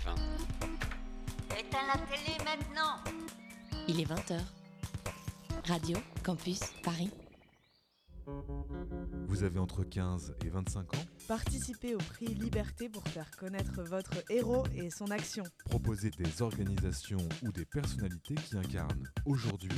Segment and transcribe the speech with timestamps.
[0.00, 0.14] enfin.
[1.58, 2.96] Éteins la télé maintenant
[3.88, 4.38] Il est 20h.
[5.66, 7.10] Radio Campus Paris.
[9.26, 10.98] Vous avez entre 15 et 25 ans
[11.28, 15.44] Participez au prix Liberté pour faire connaître votre héros et son action.
[15.66, 19.70] Proposez des organisations ou des personnalités qui incarnent aujourd'hui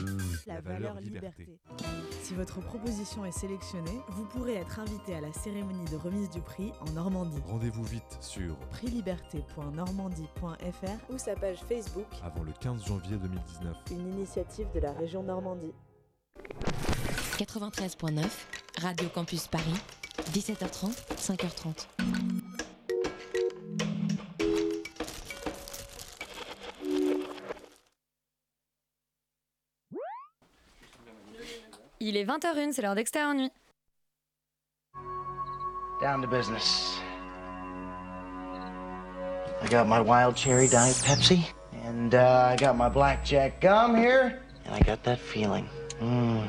[0.47, 1.59] La, valeur liberté.
[2.23, 6.41] Si votre proposition est sélectionnée, vous pourrez être invité à la cérémonie de remise du
[6.41, 7.41] prix en Normandie.
[7.45, 13.77] Rendez-vous vite sur prixliberté.normandie.fr ou sa page Facebook, avant le 15 janvier 2019.
[13.91, 15.73] une initiative de la région Normandie.
[17.39, 18.25] 93.9,
[18.83, 19.81] Radio Campus Paris,
[20.33, 21.87] 17h30, 5h30.
[32.01, 33.51] Il est 20h01, c'est l'heure d'extérieur nuit.
[36.01, 36.99] Down to business.
[39.63, 41.45] I got my wild cherry diet Pepsi,
[41.85, 45.69] and uh, I got my blackjack gum here, and I got that feeling.
[46.01, 46.49] Mm,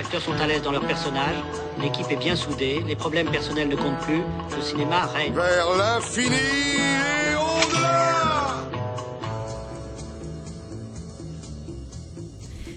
[0.00, 1.36] acteurs sont à l'aise dans leur personnage,
[1.78, 4.22] l'équipe est bien soudée, les problèmes personnels ne comptent plus,
[4.56, 5.34] le cinéma règne.
[5.34, 8.64] Vers l'infini et au-delà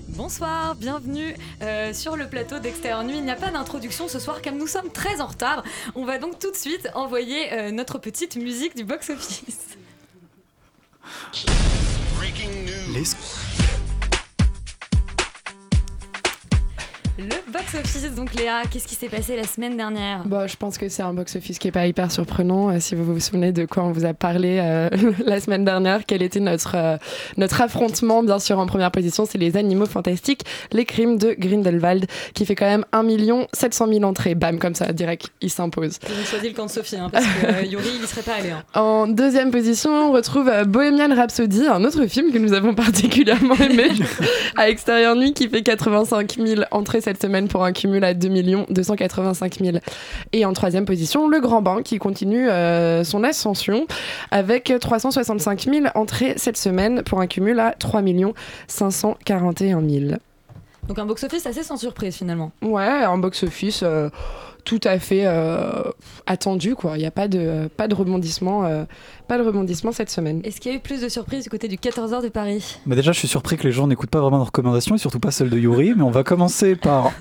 [0.09, 3.17] Bonsoir, bienvenue euh, sur le plateau d'Extérieur Nuit.
[3.17, 5.63] Il n'y a pas d'introduction ce soir comme nous sommes très en retard.
[5.95, 9.77] On va donc tout de suite envoyer euh, notre petite musique du box-office.
[17.53, 20.23] Le box-office, donc Léa, qu'est-ce qui s'est passé la semaine dernière?
[20.25, 22.71] Bon, je pense que c'est un box-office qui est pas hyper surprenant.
[22.71, 24.89] Euh, si vous vous souvenez de quoi on vous a parlé euh,
[25.25, 26.97] la semaine dernière, quel était notre, euh,
[27.37, 32.07] notre affrontement, bien sûr, en première position, c'est les animaux fantastiques, les crimes de Grindelwald,
[32.33, 33.03] qui fait quand même 1
[33.53, 34.33] 700 000 entrées.
[34.33, 35.99] Bam, comme ça, direct, il s'impose.
[36.07, 38.35] J'ai choisi le camp de Sophie, hein, parce que euh, Yuri, il y serait pas
[38.39, 38.49] allé.
[38.49, 38.63] hein.
[38.73, 43.55] En deuxième position, on retrouve euh, Bohemian Rhapsody, un autre film que nous avons particulièrement
[43.57, 43.89] aimé,
[44.57, 48.29] à Extérieur Nuit, qui fait 85 000 entrées cette semaine pour un cumul à 2
[48.69, 49.77] 285 000.
[50.31, 53.85] Et en troisième position, Le Grand Bain, qui continue euh, son ascension,
[54.31, 58.01] avec 365 000 entrées cette semaine pour un cumul à 3
[58.67, 60.05] 541 000.
[60.87, 62.51] Donc un box-office assez sans surprise finalement.
[62.61, 64.09] Ouais, un box-office euh,
[64.63, 65.83] tout à fait euh,
[66.25, 66.97] attendu, quoi.
[66.97, 68.65] Il n'y a pas de, pas de rebondissement.
[68.65, 68.85] euh,
[69.27, 70.41] pas de rebondissement cette semaine.
[70.43, 72.77] Est-ce qu'il y a eu plus de surprises du côté du 14h de Paris?
[72.85, 75.19] Bah déjà, je suis surpris que les gens n'écoutent pas vraiment nos recommandations et surtout
[75.19, 77.11] pas celles de Yuri, mais on va commencer par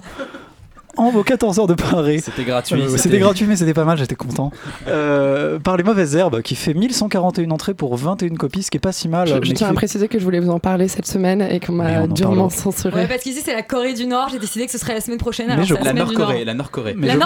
[0.96, 2.20] En vos 14 heures de Paris.
[2.20, 2.82] C'était gratuit.
[2.82, 4.50] Euh, c'était gratuit, mais c'était pas mal, j'étais content.
[4.88, 8.80] Euh, par Les Mauvaises Herbes, qui fait 1141 entrées pour 21 copies, ce qui est
[8.80, 9.28] pas si mal.
[9.28, 12.02] Je, tiens à préciser que je voulais vous en parler cette semaine et qu'on m'a
[12.02, 13.02] en durement censuré.
[13.02, 15.18] Ouais, parce qu'ici c'est la Corée du Nord, j'ai décidé que ce serait la semaine
[15.18, 15.46] prochaine.
[15.46, 15.92] Mais Alors je- c'est la.
[15.92, 16.94] Nord-Corée, la Nord-Corée.
[16.96, 17.18] Mais je-.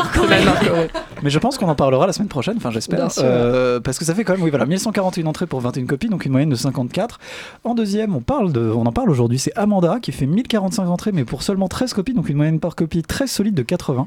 [1.22, 3.08] Mais pense qu'on en parlera la semaine prochaine, enfin j'espère.
[3.18, 6.24] Euh, parce que ça fait quand même, oui, voilà, 1141 entrées pour 21 copies, donc
[6.24, 7.20] une moyenne de 54.
[7.62, 11.12] En deuxième, on, parle de, on en parle aujourd'hui, c'est Amanda qui fait 1045 entrées,
[11.12, 14.06] mais pour seulement 13 copies, donc une moyenne par copie très solide de 80.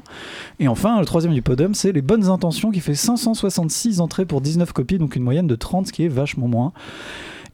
[0.58, 4.40] Et enfin, le troisième du podium, c'est Les Bonnes Intentions qui fait 566 entrées pour
[4.40, 6.72] 19 copies, donc une moyenne de 30, ce qui est vachement moins.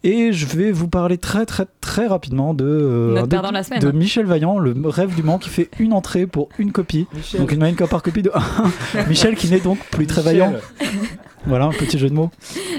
[0.04, 3.54] Et je vais vous parler très très très rapidement de, euh, Notre de, perdant de
[3.54, 3.80] la semaine.
[3.80, 7.06] de Michel Vaillant, le rêve du Mans, qui fait une entrée pour une copie.
[7.38, 8.30] Donc une moyenne par copie de
[8.94, 9.04] 1.
[9.08, 10.52] Michel qui n'est donc plus très vaillant.
[11.46, 12.30] Voilà, un petit jeu de mots.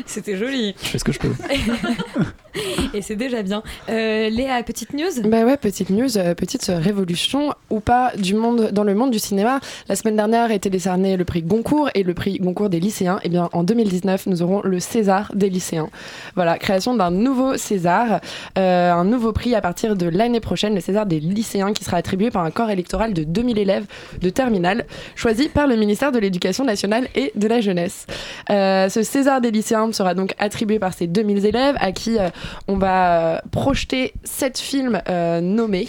[0.06, 0.76] C'était joli.
[0.84, 1.32] Je fais ce que je peux.
[2.94, 3.64] Et c'est déjà bien.
[3.90, 5.22] Euh, Léa, petite news?
[5.26, 9.20] Bah ouais, petite news, euh, petite révolution ou pas du monde dans le monde du
[9.20, 9.60] cinéma.
[9.88, 13.20] La semaine dernière était décerné le prix Goncourt et le prix Goncourt des lycéens.
[13.24, 15.90] Et bien en 2019, nous aurons le César des lycéens.
[16.36, 18.22] Voilà, création d'un nouveau César,
[18.58, 21.98] euh, un nouveau prix à partir de l'année prochaine, le César des lycéens qui sera
[21.98, 23.86] attribué par un corps électoral de 2000 élèves
[24.22, 28.08] de terminale, choisi par le ministère de l'Éducation nationale et de la jeunesse.
[28.50, 28.57] Euh,
[28.90, 32.30] ce César des lycéens sera donc attribué par ces 2000 élèves à qui euh,
[32.68, 35.88] on va euh, projeter sept films euh, nommés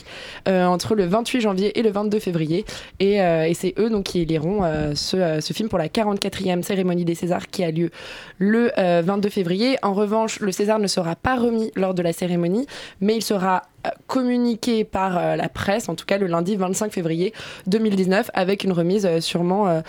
[0.49, 2.65] euh, entre le 28 janvier et le 22 février.
[3.01, 6.63] Et, euh, c'est eux donc qui éliront euh, ce, euh, ce film pour la 44e
[6.63, 7.91] cérémonie des Césars qui a lieu
[8.39, 9.77] le euh, 22 février.
[9.83, 12.67] En revanche, le César ne sera pas remis lors de la cérémonie,
[13.01, 16.93] mais il sera euh, communiqué par euh, la presse, en tout cas le lundi 25
[16.93, 17.33] février
[17.67, 19.81] 2019, avec une remise euh, sûrement euh,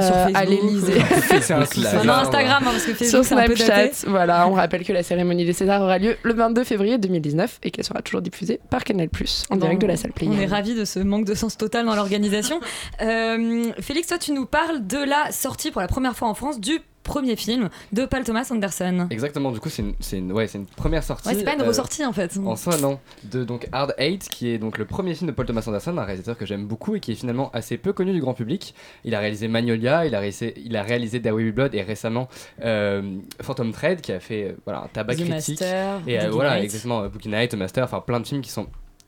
[0.00, 1.84] Sur euh, à classique.
[2.04, 5.44] Non, Instagram, hein, parce que Sur Facebook, peu Snapchat, voilà, on rappelle que la cérémonie
[5.44, 9.08] des Césars aura lieu le 22 février 2019 et qu'elle sera toujours diffusée par Canal+,
[9.50, 10.28] en direct de la salle Play.
[10.30, 12.60] On est ravis de ce manque de sens total dans l'organisation.
[13.00, 16.60] Euh, Félix, toi, tu nous parles de la sortie pour la première fois en France
[16.60, 19.06] du premier film de Paul Thomas Anderson.
[19.10, 21.28] Exactement, du coup, c'est une, une, ouais, une première sortie.
[21.28, 22.36] Ouais, c'est pas une euh, ressortie en fait.
[22.44, 22.98] En soi, non.
[23.22, 26.04] De donc Hard Eight, qui est donc le premier film de Paul Thomas Anderson, un
[26.04, 28.74] réalisateur que j'aime beaucoup et qui est finalement assez peu connu du grand public.
[29.04, 31.82] Il a réalisé Magnolia, il a réalisé, il a réalisé There Will Be Blood et
[31.82, 32.28] récemment
[32.64, 35.60] euh, Phantom Thread, qui a fait euh, voilà un tabac The critique.
[35.60, 38.50] Master, et euh, voilà, exactement, euh, Boogie Night, The Master, enfin plein de films qui
[38.50, 38.66] sont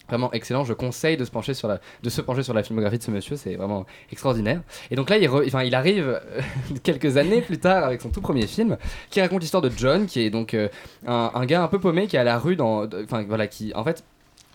[0.09, 0.65] vraiment excellents.
[0.65, 3.11] Je conseille de se pencher sur la, de se pencher sur la filmographie de ce
[3.11, 4.63] monsieur, c'est vraiment extraordinaire.
[4.91, 6.41] Et donc là, il, enfin, il arrive euh,
[6.83, 8.77] quelques années plus tard avec son tout premier film,
[9.11, 10.69] qui raconte l'histoire de John, qui est donc euh,
[11.07, 13.73] un, un gars un peu paumé qui est à la rue, dans, enfin voilà, qui
[13.75, 14.05] en fait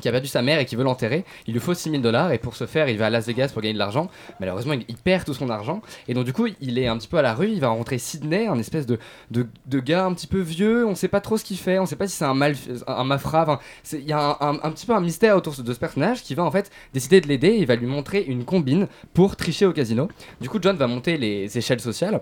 [0.02, 1.24] qui a perdu sa mère et qui veut l'enterrer.
[1.48, 3.62] Il lui faut 6000 dollars et pour ce faire, il va à Las Vegas pour
[3.62, 4.10] gagner de l'argent.
[4.40, 7.18] Malheureusement, il, perd tout son argent et donc du coup, il est un petit peu
[7.18, 7.50] à la rue.
[7.50, 9.00] Il va rencontrer Sydney, un espèce de,
[9.32, 10.86] de, gars un petit peu vieux.
[10.86, 11.80] On sait pas trop ce qu'il fait.
[11.80, 12.56] On sait pas si c'est un mal,
[12.88, 13.60] un mafra.
[13.94, 16.36] Il y a un, un- un petit peu un mystère autour de ce personnage qui
[16.36, 17.50] va en fait décider de l'aider.
[17.50, 20.08] et Il va lui montrer une combine pour tricher au casino.
[20.40, 22.22] Du coup, John va monter les échelles sociales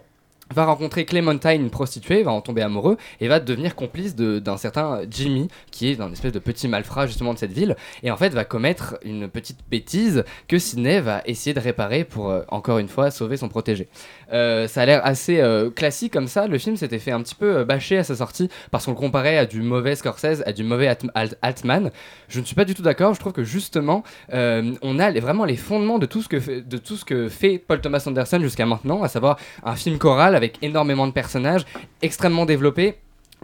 [0.54, 5.01] va rencontrer Clementine, une prostituée, va en tomber amoureux et va devenir complice d'un certain
[5.10, 8.30] Jimmy, qui est un espèce de petit malfrat justement de cette ville, et en fait
[8.30, 12.88] va commettre une petite bêtise que Sidney va essayer de réparer pour euh, encore une
[12.88, 13.88] fois sauver son protégé.
[14.34, 17.36] Euh, ça a l'air assez euh, classique comme ça, le film s'était fait un petit
[17.36, 20.63] peu bâcher à sa sortie parce qu'on le comparait à du mauvais Scorsese, à du
[20.63, 21.92] mauvais Alt- Alt- Altman.
[22.28, 25.57] Je ne suis pas du tout d'accord, je trouve que justement on a vraiment les
[25.57, 29.04] fondements de tout, ce que de tout ce que fait Paul Thomas Anderson jusqu'à maintenant,
[29.04, 31.65] à savoir un film choral avec énormément de personnages,
[32.01, 32.95] extrêmement développés.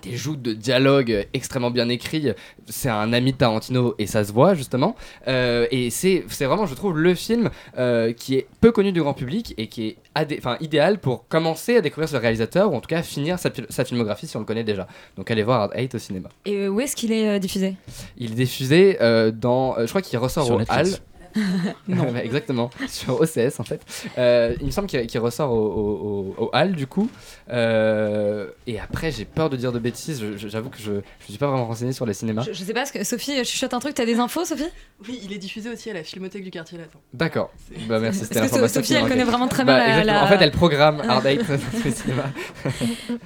[0.04, 2.28] Des joutes de dialogue extrêmement bien écrits.
[2.68, 4.94] C'est un ami de Tarantino et ça se voit justement.
[5.30, 9.02] Euh, et c'est c'est vraiment, je trouve, le film euh, qui est peu connu du
[9.02, 9.98] grand public et qui est
[10.38, 14.28] enfin, idéal pour commencer à découvrir ce réalisateur ou en tout cas finir sa, filmographie
[14.28, 14.86] si on le connaît déjà.
[15.16, 16.30] Donc allez voir Hard Eight au cinéma.
[16.46, 17.76] Et où est-ce qu'il est euh, diffusé?
[18.18, 19.78] Il est diffusé euh, dans.
[19.78, 20.96] euh, je crois qu'il ressort Sur au Netflix.
[20.96, 21.00] Hall.
[21.88, 23.82] non, exactement, sur OCS en fait.
[24.18, 27.10] Euh, il me semble qu'il ressort au, au, Hall du coup.
[27.52, 30.24] Euh, et après, j'ai peur de dire de bêtises.
[30.38, 32.44] J'avoue que je ne suis pas vraiment renseigné sur les cinémas.
[32.44, 34.70] je, je sais pas, ce que Sophie, je chuchote un truc, t'as des infos, Sophie?
[35.08, 37.00] Oui, il est diffusé aussi à la Filmothèque du quartier latin.
[37.14, 37.52] D'accord.
[37.88, 38.20] Bah merci.
[38.26, 40.20] c'était Parce que Sophie, elle connaît vraiment très Bah, bien la- exactement.
[40.20, 42.30] la- En fait, elle programme Hard Eight dans les cinémas.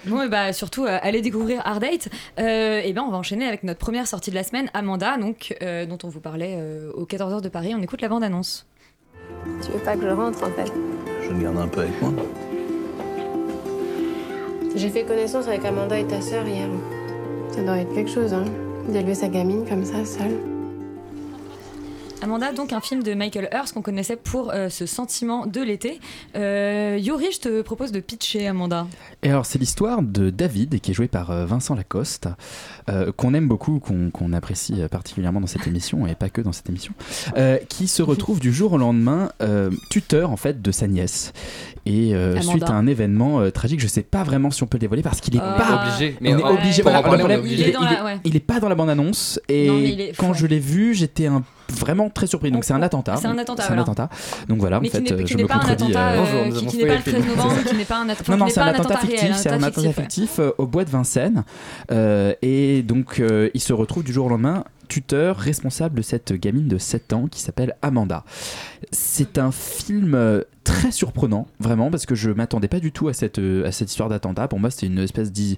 [0.05, 1.79] Bon, et bah surtout, euh, allez découvrir Hard.
[2.39, 5.55] Euh, et ben, on va enchaîner avec notre première sortie de la semaine, Amanda, donc,
[5.61, 7.73] euh, dont on vous parlait euh, aux 14h de Paris.
[7.75, 8.67] On écoute la bande-annonce.
[9.63, 10.71] Tu veux pas que je rentre en fait?
[11.23, 12.11] Je le garde un peu avec moi.
[14.75, 16.67] J'ai fait connaissance avec Amanda et ta sœur hier.
[17.51, 18.45] Ça doit être quelque chose, hein,
[18.87, 20.58] d'élever sa gamine comme ça, seule.
[22.21, 26.01] Amanda, donc un film de Michael Hurst qu'on connaissait pour euh, ce sentiment de l'été.
[26.35, 28.87] Euh, Yuri, je te propose de pitcher, Amanda.
[29.23, 32.27] Et alors, c'est l'histoire de David, qui est joué par euh, Vincent Lacoste,
[32.89, 36.67] euh, qu'on aime beaucoup, qu'on apprécie particulièrement dans cette émission, et pas que dans cette
[36.69, 36.93] émission,
[37.37, 41.31] euh, qui se retrouve du jour au lendemain euh, tuteur en fait de sa nièce.
[41.85, 44.75] Et euh, suite à un événement euh, tragique, je sais pas vraiment si on peut
[44.77, 46.17] le dévoiler parce qu'il est Euh, pas obligé.
[46.19, 46.83] Mais on est obligé.
[48.25, 50.37] il, est, pas dans la bande annonce et Non, est- quand ouais.
[50.37, 52.51] je l'ai vu, j'étais un- vraiment très surpris.
[52.51, 53.17] Donc c'est un attentat.
[53.17, 54.09] C'est un attentat, C'est un attentat.
[54.47, 55.83] Donc voilà, en fait, je me contredis.
[55.83, 57.35] attentat, euh, euh, Bonjour, nous qui, avons qui n'est pas le spoilé 13 le film.
[57.35, 58.31] novembre, qui n'est pas un attentat.
[58.31, 61.43] non, non, c'est un attentat fictif, c'est un attentat fictif, euh, au bois de Vincennes.
[62.41, 63.21] Et donc,
[63.53, 67.27] il se retrouve du jour au lendemain tuteur responsable de cette gamine de 7 ans
[67.27, 68.23] qui s'appelle Amanda.
[68.91, 73.39] C'est un film très surprenant, vraiment, parce que je m'attendais pas du tout à cette,
[73.39, 74.47] euh, à cette histoire d'attentat.
[74.47, 75.57] Pour moi, c'était une espèce d'y-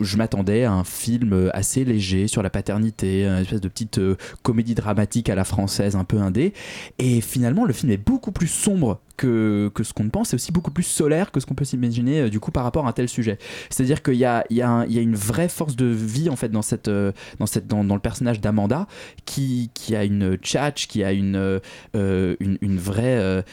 [0.00, 3.98] Je m'attendais à un film euh, assez léger sur la paternité, une espèce de petite
[3.98, 6.52] euh, comédie dramatique à la française, un peu indé.
[6.98, 10.70] Et finalement, le film est beaucoup plus sombre que, ce qu'on pense et aussi beaucoup
[10.70, 13.08] plus solaire que ce qu'on peut s'imaginer euh, du coup par rapport à un tel
[13.08, 13.38] sujet.
[13.70, 18.40] C'est-à-dire qu'il y a, une vraie force de vie en fait dans, euh, le personnage
[18.40, 18.86] d'Amanda
[19.24, 21.60] qui, a une tchatch, qui a une,
[21.94, 23.44] euh, une, vraie,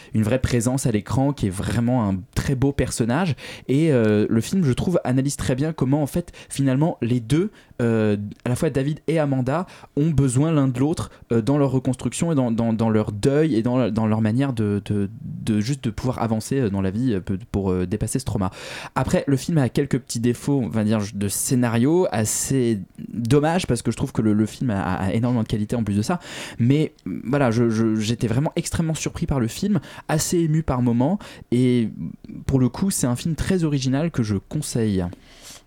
[0.42, 3.36] présence à l'écran, qui est vraiment un très beau personnage.
[3.68, 8.16] Et le film, je trouve, analyse très bien comment en fait finalement les deux, à
[8.46, 12.90] la fois David et Amanda, ont besoin l'un de l'autre dans leur reconstruction et dans,
[12.90, 14.82] leur deuil et dans, leur manière de
[15.62, 18.52] juste de pouvoir avancer euh, dans la vie euh, pour, euh, dépasser ce trauma.
[18.96, 22.80] Après, le film a quelques petits défauts, on va dire, de scénario assez
[23.14, 26.02] dommage parce que je trouve que le, film a, énormément de qualité en plus de
[26.02, 26.20] ça.
[26.58, 31.20] Mais mm, voilà, j'étais vraiment extrêmement surpris par le film, assez ému par moments.
[31.52, 31.90] Et
[32.46, 35.06] pour le coup, c'est un film très original que je conseille.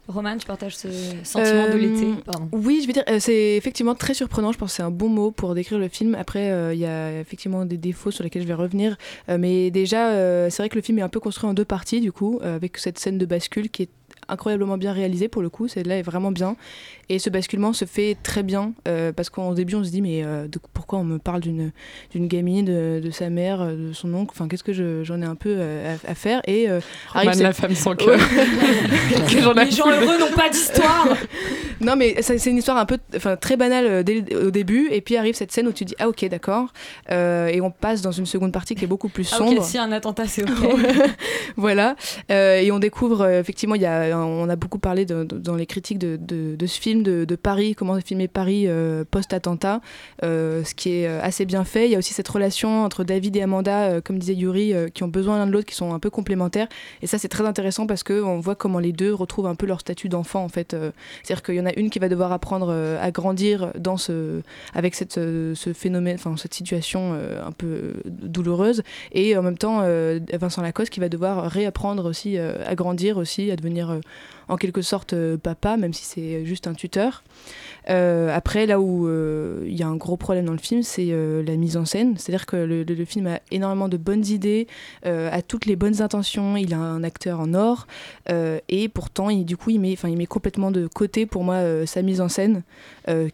[0.09, 0.89] Roman, tu partages ce
[1.23, 2.49] sentiment de Euh, l'été Pardon.
[2.53, 4.51] Oui, je veux dire, euh, c'est effectivement très surprenant.
[4.53, 6.17] Je pense que c'est un bon mot pour décrire le film.
[6.17, 8.97] Après, euh, il y a effectivement des défauts sur lesquels je vais revenir.
[9.29, 11.65] Euh, mais déjà, euh, c'est vrai que le film est un peu construit en deux
[11.65, 13.91] parties, du coup, euh, avec cette scène de bascule qui est
[14.29, 15.69] incroyablement bien réalisée pour le coup.
[15.69, 16.57] Celle-là est vraiment bien.
[17.15, 20.23] Et ce basculement se fait très bien euh, parce qu'au début, on se dit, mais
[20.25, 21.71] euh, de- pourquoi on me parle d'une
[22.13, 24.31] d'une gamine, de, de sa mère, euh, de son oncle?
[24.35, 26.41] Enfin, qu'est-ce que je- j'en ai un peu euh, à, à faire?
[26.47, 26.81] Et euh,
[27.13, 28.19] Roman, cette- la femme sans cœur.
[29.57, 31.09] Les gens heureux n'ont pas d'histoire.
[31.81, 35.01] Non, mais ça- c'est une histoire un peu, enfin très banale dès au début, et
[35.01, 36.73] puis arrive cette scène où tu dis ah ok d'accord,
[37.11, 39.59] Euh, et on passe dans une seconde partie qui est beaucoup plus Ah, sombre.
[39.63, 40.51] ok, si un attentat, c'est ok.
[41.57, 41.97] voilà,
[42.31, 45.57] Euh, et on découvre effectivement, il y a, on a beaucoup parlé de- de- dans
[45.57, 49.81] les critiques de, de- de ce film de, Paris, comment filmer Paris euh, post-attentat,
[50.23, 51.87] euh, ce qui est euh, assez bien fait.
[51.87, 55.09] Il y a aussi cette relation entre David et Amanda, comme disait Yuri, qui ont
[55.09, 56.69] besoin l'un de l'autre, qui sont un peu complémentaires,
[57.03, 59.67] et ça c'est très intéressant parce que on voit comment les deux retrouvent un peu
[59.67, 60.77] leur statut d'enfant en fait.
[61.23, 64.41] C'est-à-dire qu'il y en a une qui va devoir apprendre à grandir dans ce,
[64.75, 68.83] avec cette, ce phénomène, enfin cette situation un peu douloureuse,
[69.13, 69.83] et en même temps
[70.33, 74.01] Vincent Lacoste qui va devoir réapprendre aussi à grandir aussi, à devenir
[74.49, 76.75] en quelque sorte papa, même si c'est juste un
[77.91, 81.09] Euh, après, là où euh, il y a un gros problème dans le film, c'est
[81.11, 82.17] euh, la mise en scène.
[82.17, 84.69] C'est-à-dire que le, film a énormément de bonnes idées,
[85.05, 86.57] a toutes les bonnes intentions.
[86.57, 87.87] Il a un acteur en or,
[88.29, 92.03] et pourtant, il, du coup, il met, il met complètement de côté pour moi sa
[92.03, 92.63] mise en scène,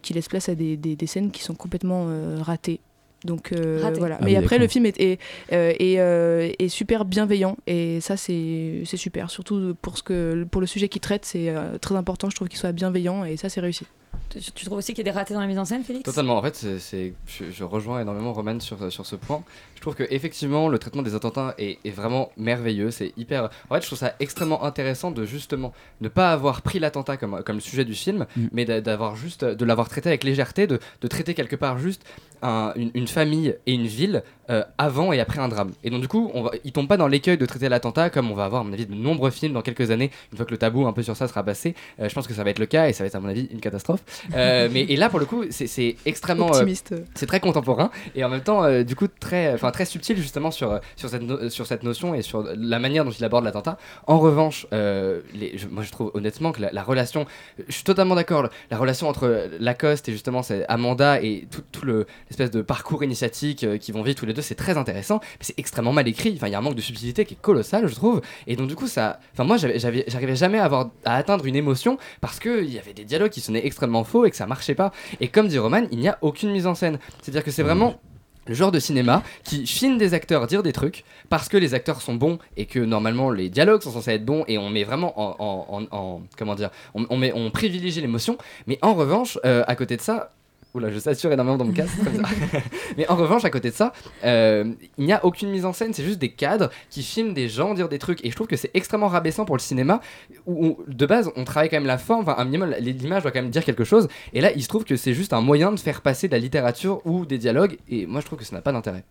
[0.01, 2.07] qui laisse place à des, scènes qui sont complètement
[2.41, 2.79] ratées.
[3.25, 4.15] Donc euh, voilà.
[4.19, 5.19] Ah Mais oui, après, le film est, est,
[5.51, 9.29] euh, est, euh, est super bienveillant et ça c'est c'est super.
[9.29, 12.29] Surtout pour ce que pour le sujet qu'il traite, c'est euh, très important.
[12.29, 13.85] Je trouve qu'il soit bienveillant et ça c'est réussi.
[14.29, 16.03] Tu, tu trouves aussi qu'il y a des ratés dans la mise en scène, Félix?
[16.03, 19.43] Totalement, en fait, c'est, c'est- je, je rejoins énormément Roman sur, sur ce point.
[19.75, 23.49] Je trouve que effectivement le traitement des attentats est, est vraiment merveilleux, c'est hyper...
[23.69, 27.41] En fait, je trouve ça extrêmement intéressant de justement ne pas avoir pris l'attentat comme,
[27.43, 28.45] comme le sujet du film, Mm.
[28.51, 32.03] mais d'a- d'avoir juste, de l'avoir traité avec légèreté, de, de traiter quelque part juste
[32.41, 35.71] un- une, une famille et une ville euh, avant et après un drame.
[35.83, 38.31] Et donc du coup, on va, il tombe pas dans l'écueil de traiter l'attentat comme
[38.31, 40.51] on va avoir à mon avis de nombreux films dans quelques années, une fois que
[40.51, 41.75] le tabou un peu sur ça sera passé.
[41.99, 43.29] Euh, je pense que ça va être le cas et ça va être à mon
[43.29, 44.01] avis une catastrophe.
[44.33, 46.47] Euh, mais et là pour le coup, c'est, extrêmement...
[46.47, 46.95] Optimiste.
[47.13, 50.79] c'est très contemporain et en même temps du coup très enfin très subtil justement sur
[50.95, 53.77] sur cette no- sur cette notion et sur la manière dont il aborde l'attentat
[54.07, 57.25] en revanche les, je- moi je trouve honnêtement que la, la relation
[57.67, 62.05] je suis totalement d'accord la relation entre Lacoste et justement Amanda et tout, tout le
[62.29, 65.37] l'espèce de parcours initiatique euh, qu'ils vont vivre tous les deux c'est très intéressant mais
[65.41, 66.33] c'est extrêmement mal écrit.
[66.35, 68.21] Enfin il y a un manque de subtilité qui est colossal je trouve.
[68.47, 71.97] Et donc du coup ça enfin moi j'arrivais jamais à avoir à atteindre une émotion
[72.21, 74.75] parce que il y avait des dialogues qui sonnaient extrêmement faux et que ça marchait
[74.75, 74.91] pas.
[75.19, 76.99] Et comme dit Roman il n'y a aucune mise en scène.
[77.21, 77.99] C'est à dire que c'est vraiment
[78.47, 82.01] le genre de cinéma qui filme des acteurs dire des trucs parce que les acteurs
[82.01, 85.19] sont bons et que normalement les dialogues sont censés être bons et on met vraiment
[85.19, 88.37] en, en- en- en- comment dire on, on met on privilégie l'émotion.
[88.65, 90.31] Mais en revanche euh, à côté de ça
[90.75, 91.93] Oula, je sature énormément dans mon casque.
[91.97, 92.29] c'est comme ça.
[92.97, 93.91] Mais en revanche, à côté de ça,
[94.23, 94.65] euh,
[94.99, 97.73] il n'y a aucune mise en scène, c'est juste des cadres qui filment des gens
[97.73, 98.23] dire des trucs.
[98.23, 99.99] Et je trouve que c'est extrêmement rabaissant pour le cinéma,
[100.45, 103.31] où, où, de base, on travaille quand même la forme, enfin, un minimum, l'image doit
[103.31, 104.07] quand même dire quelque chose.
[104.33, 106.39] Et là, il se trouve que c'est juste un moyen de faire passer de la
[106.39, 107.77] littérature ou des dialogues.
[107.89, 109.03] Et moi, je trouve que ça n'a pas d'intérêt.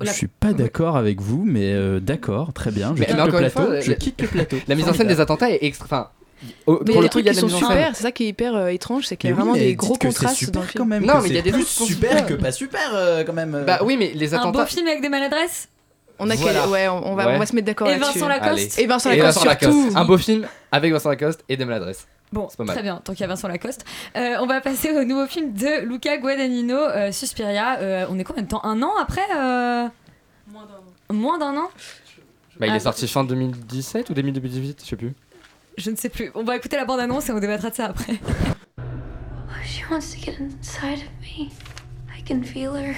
[0.00, 2.94] Je suis pas d'accord avec vous, mais euh, d'accord, très bien.
[2.94, 3.68] Je Mais- quitte mais le encore une plateau.
[3.68, 4.56] fois, je la- quitte le plateau.
[4.66, 5.84] La mise en scène des attentats est extra.
[5.84, 6.08] Enfin,
[6.42, 8.02] Mais il y pour a le des il trucs y a qui sont super, c'est
[8.02, 10.36] ça qui est hyper euh, étrange, c'est qu'il y a Mais vraiment des gros contrastes
[10.38, 10.78] super dans le film.
[10.82, 11.04] quand même.
[11.04, 13.32] Non, mais il y a c'est des plus trucs super que pas super euh, quand
[13.32, 13.54] même.
[13.54, 13.64] euh.
[13.64, 14.66] Bah oui, mais les Un beau attentats.
[14.66, 15.68] film avec des maladresses
[16.18, 16.60] On a Voilà.
[16.62, 17.36] quel- ouais, on on va, Ouais.
[17.36, 18.18] on va se mettre d'accord Et là-dessus.
[18.18, 19.72] Vincent Lacoste Et Vincent Et Lacoste Vincent Lacoste.
[19.82, 19.98] surtout.
[19.98, 22.06] Un beau film avec Vincent Lacoste et des maladresses.
[22.32, 22.74] Bon, C'est pas mal.
[22.76, 23.84] très bien, tant qu'il y a Vincent Lacoste.
[24.16, 27.78] Euh, on va passer au nouveau film de Luca Guadagnino, euh, Suspiria.
[27.80, 28.64] Euh, on est combien de temps?
[28.64, 29.86] Un an après euh,
[30.52, 31.14] Moins d'un an.
[31.14, 31.68] Moins d'un an?
[32.58, 35.12] Bah, il Ah, est sorti fin 2017 ou début 2018, je sais plus.
[35.80, 36.30] Je ne sais plus.
[36.34, 38.20] On va écouter la bande-annonce et on débattra de ça après.
[39.64, 41.50] She wants to get inside of me.
[42.14, 42.94] I can feel her.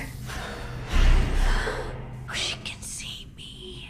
[2.29, 3.89] Oh, she can see me.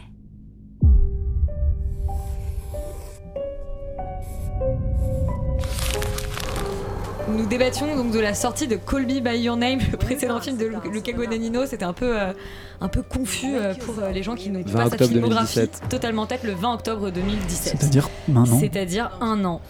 [7.37, 10.57] Nous débattions donc de la sortie de Call Me By Your Name, le précédent film
[10.57, 11.65] de Lu- Luca Guadagnino.
[11.67, 12.33] C'était un peu, euh,
[12.81, 15.83] un peu confus euh, pour euh, les gens qui n'ont 20 pas sa filmographie 2017.
[15.89, 17.77] totalement en tête le 20 octobre 2017.
[17.79, 18.59] C'est-à-dire un an.
[18.61, 19.61] C'est-à-dire un an.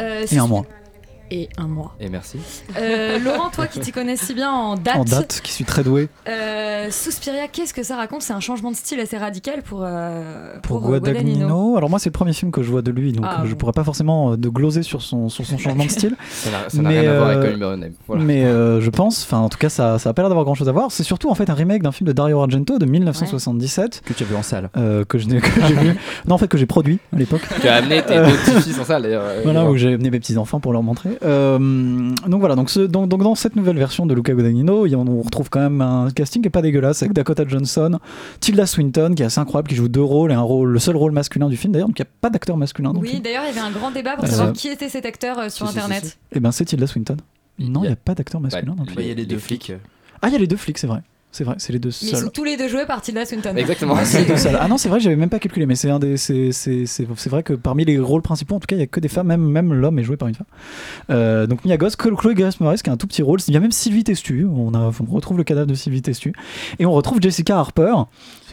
[0.00, 0.64] Euh, Et un mois.
[1.30, 1.94] Et un mois.
[2.00, 2.38] Et merci.
[2.78, 5.82] Euh, Laurent, toi qui t'y connais si bien en date, En date, qui suis très
[5.82, 6.08] doué.
[6.28, 8.22] euh, Suspiria, qu'est-ce que ça raconte?
[8.22, 11.76] C'est un changement de style assez radical pour, euh, Pour, euh, Guadagnino.
[11.76, 13.50] Alors moi c'est le premier film que je vois de lui, donc Ah, euh, je
[13.52, 13.56] bon.
[13.56, 16.16] pourrais pas forcément euh, de gloser sur son, sur son changement de style.
[16.30, 17.90] Ça n'a- ça n'a rien à voir avec Name.
[18.06, 18.22] Voilà.
[18.22, 20.54] Mais euh, je pense, enfin en tout cas ça, ça a pas l'air d'avoir grand
[20.54, 20.90] chose à voir.
[20.92, 24.22] C'est surtout en fait un remake d'un film de Dario Argento de 1977 que tu
[24.22, 24.70] as vu en salle.
[24.76, 25.94] euh, que je n'ai- que j'ai vu,
[26.26, 27.42] non en fait que j'ai produit à l'époque.
[27.60, 29.22] Tu as amené tes Euh, deux petits-fils en salle d'ailleurs.
[29.24, 31.15] euh, Voilà, où j'ai amené mes petits enfants pour leur montrer.
[31.22, 31.58] Euh,
[32.26, 35.48] donc voilà, donc, ce- donc, donc dans cette nouvelle version de Luca Guadagnino, on retrouve
[35.50, 37.98] quand même un casting qui est pas dégueulasse avec Dakota Johnson,
[38.40, 40.96] Tilda Swinton qui est assez incroyable, qui joue deux rôles et un rôle, le seul
[40.96, 42.92] rôle masculin du film d'ailleurs, donc il n'y a pas d'acteur masculin.
[42.92, 45.06] dans Oui, d'ailleurs, il y avait un grand débat pour Euh, savoir qui était cet
[45.06, 46.04] acteur euh, sur Internet.
[46.04, 46.16] si, si.
[46.32, 47.16] Et ben c'est Tilda Swinton.
[47.58, 49.02] Non, il n'y a pas d'acteur masculin dans le Bah, film.
[49.02, 49.72] il y a les deux flics.
[50.22, 51.00] Ah, il y a les deux flics, c'est vrai.
[51.36, 52.24] C'est vrai, c'est les deux Mais ils seuls.
[52.24, 53.54] sont tous les deux joués par Tilda Swinton.
[53.56, 53.94] Exactement.
[54.04, 54.56] C'est les deux seuls.
[54.58, 57.06] Ah non, c'est vrai, j'avais même pas calculé, mais c'est un des, c'est, c'est, c'est,
[57.14, 59.08] c'est vrai que parmi les rôles principaux, en tout cas, il y a que des
[59.08, 60.46] femmes, même, même l'homme est joué par une femme.
[61.10, 63.38] Euh, donc Mia Goth, Chloé Grace Moretz qui a un tout petit rôle.
[63.48, 64.46] Il y a même Sylvie Testu.
[64.46, 66.32] On, a, on retrouve le cadavre de Sylvie Testu
[66.78, 67.92] et on retrouve Jessica Harper,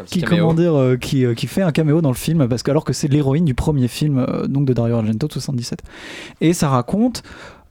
[0.08, 0.40] qui caméo.
[0.48, 2.84] comment dire, euh, qui, euh, qui fait un caméo dans le film parce que alors
[2.84, 5.80] que c'est l'héroïne du premier film euh, donc de Dario Argento de 77.
[6.42, 7.24] Et ça raconte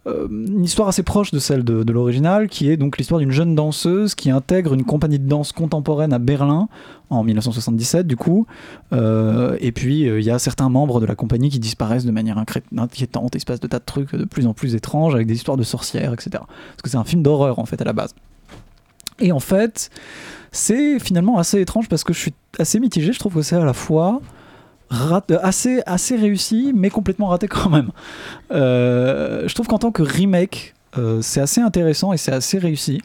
[0.07, 3.55] euh, une histoire assez proche de celle de, l'original, qui est donc l'histoire d'une jeune
[3.55, 6.69] danseuse qui intègre une compagnie de danse contemporaine à Berlin
[7.11, 8.47] en 1977 du coup.
[8.93, 12.11] Euh, et puis euh, il y a certains membres de la compagnie qui disparaissent de
[12.11, 13.35] manière inquiétante.
[13.35, 15.57] Il se passe de tas de trucs de plus en plus étranges avec des histoires
[15.57, 16.31] de sorcières, etc.
[16.33, 18.15] Parce que c'est un film d'horreur en fait à la base.
[19.21, 19.91] Et en fait,
[20.51, 23.13] c'est finalement assez étrange parce que je suis assez mitigé.
[23.13, 24.21] Je trouve que c'est à la fois
[24.93, 27.91] euh, assez, assez réussi, mais complètement raté quand même.
[28.51, 33.01] Euh, je trouve qu'en tant que remake, euh, c'est assez intéressant et c'est assez réussi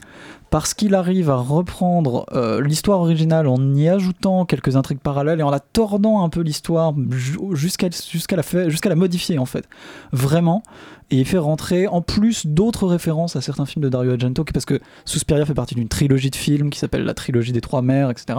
[0.50, 2.24] parce qu'il arrive à reprendre
[2.62, 6.94] l'histoire originale en y ajoutant quelques intrigues parallèles et en la tordant un peu l'histoire
[7.10, 9.68] ju- jusqu'à jusqu'à la, jusqu'à la modifier en fait.
[10.10, 10.62] Vraiment.
[11.10, 14.64] Et il fait rentrer en plus d'autres références à certains films de Dario Argento, parce
[14.64, 18.10] que Suspiria fait partie d'une trilogie de films qui s'appelle la trilogie des trois mères,
[18.10, 18.38] etc.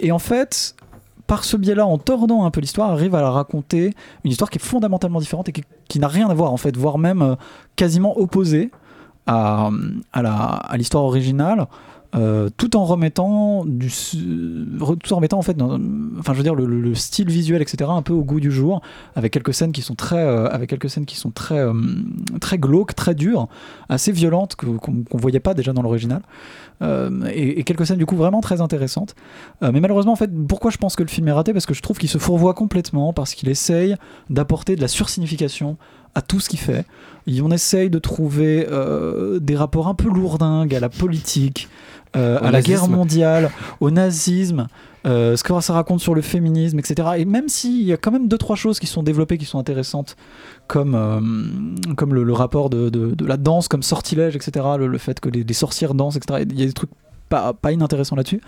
[0.00, 0.76] Et en fait,
[1.26, 4.58] par ce biais-là, en tordant un peu l'histoire, arrive à la raconter une histoire qui
[4.58, 5.52] est fondamentalement différente et
[5.88, 7.34] qui, n'a rien à voir en fait, voire même euh,
[7.76, 8.70] quasiment opposée
[9.26, 9.70] à,
[10.76, 11.66] l'histoire originale.
[12.14, 13.90] euh, tout en remettant du
[15.02, 18.80] tout en le, le- le style visuel etc un peu au goût du jour
[19.16, 21.74] avec quelques scènes qui sont très euh,
[22.40, 23.48] très glauques très dures
[23.88, 26.22] assez violentes qu'on qu'on voyait pas déjà dans l'original
[26.82, 29.14] et, et quelques scènes du coup vraiment très intéressantes.
[29.62, 31.52] Euh, mais malheureusement, en fait, pourquoi je pense que le film est raté?
[31.52, 33.96] Parce que je trouve qu'il se fourvoie complètement, parce qu'il essaye
[34.30, 35.76] d'apporter de la sursignification
[36.14, 36.84] à tout ce qu'il fait.
[37.26, 41.68] Et on essaye de trouver euh, des rapports un peu lourdingues à la politique,
[42.14, 44.68] euh, à la guerre mondiale, au nazisme.
[45.06, 47.08] Euh, ce que ça raconte sur le féminisme, etc.
[47.18, 49.58] Et même s'il y a quand même deux trois choses qui sont développées, qui sont
[49.58, 50.16] intéressantes,
[50.66, 54.66] comme, euh, comme le, rapport de, de- la danse comme sortilège, etc.
[54.78, 56.44] Le, fait que les, sorcières dansent, etc.
[56.50, 56.90] Il y a des trucs
[57.28, 58.40] pas, pas inintéressants là-dessus.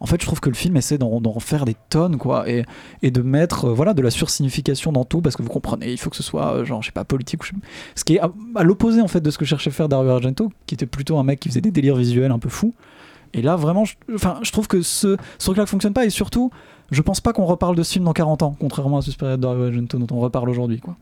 [0.00, 2.64] En fait, je trouve que le film essaie d'en faire des tonnes, quoi, et,
[3.02, 5.98] et de mettre euh, voilà, de la sursignification dans tout, parce que vous comprenez, il
[5.98, 7.42] faut que ce soit, euh, genre, je sais pas, politique.
[7.42, 7.46] ou
[7.94, 10.50] Ce qui est à, à l'opposé, en fait, de ce que cherchait faire Dario Argento,
[10.66, 12.74] qui était plutôt un mec qui faisait des délires visuels un peu fous.
[13.32, 16.50] Et là, vraiment, je, trouve que ce, ce truc-là fonctionne pas, et surtout,
[16.90, 19.32] je pense pas qu'on reparle de ce film dans 40 ans, contrairement à ce Spirit
[19.32, 20.96] de Dario Argento dont on reparle aujourd'hui, quoi.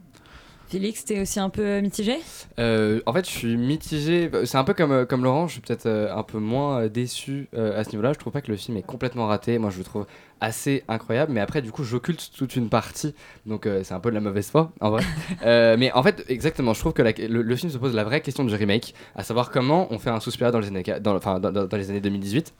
[0.69, 2.17] Félix, t'es aussi un peu mitigé?
[2.59, 4.29] Euh, en fait, je suis mitigé.
[4.45, 7.49] C'est un peu comme, euh, comme Laurent, je suis peut-être euh, un peu moins déçu
[7.57, 8.13] à ce niveau-là.
[8.13, 9.59] Je trouve pas que le film est complètement raté.
[9.59, 10.07] Moi, je le trouve
[10.41, 11.33] assez incroyable.
[11.33, 13.15] Mais après, du coup, j'occulte toute une partie.
[13.47, 15.03] Donc, euh, c'est un peu de la mauvaise foi, en vrai.
[15.45, 18.03] Euh, mais en fait, exactement, je trouve que la- le, le film se pose la
[18.05, 21.19] vraie question du remake, à savoir comment on fait un Suspiria dans les années, dans,
[21.19, 22.55] dans, dans- dans les années 2018.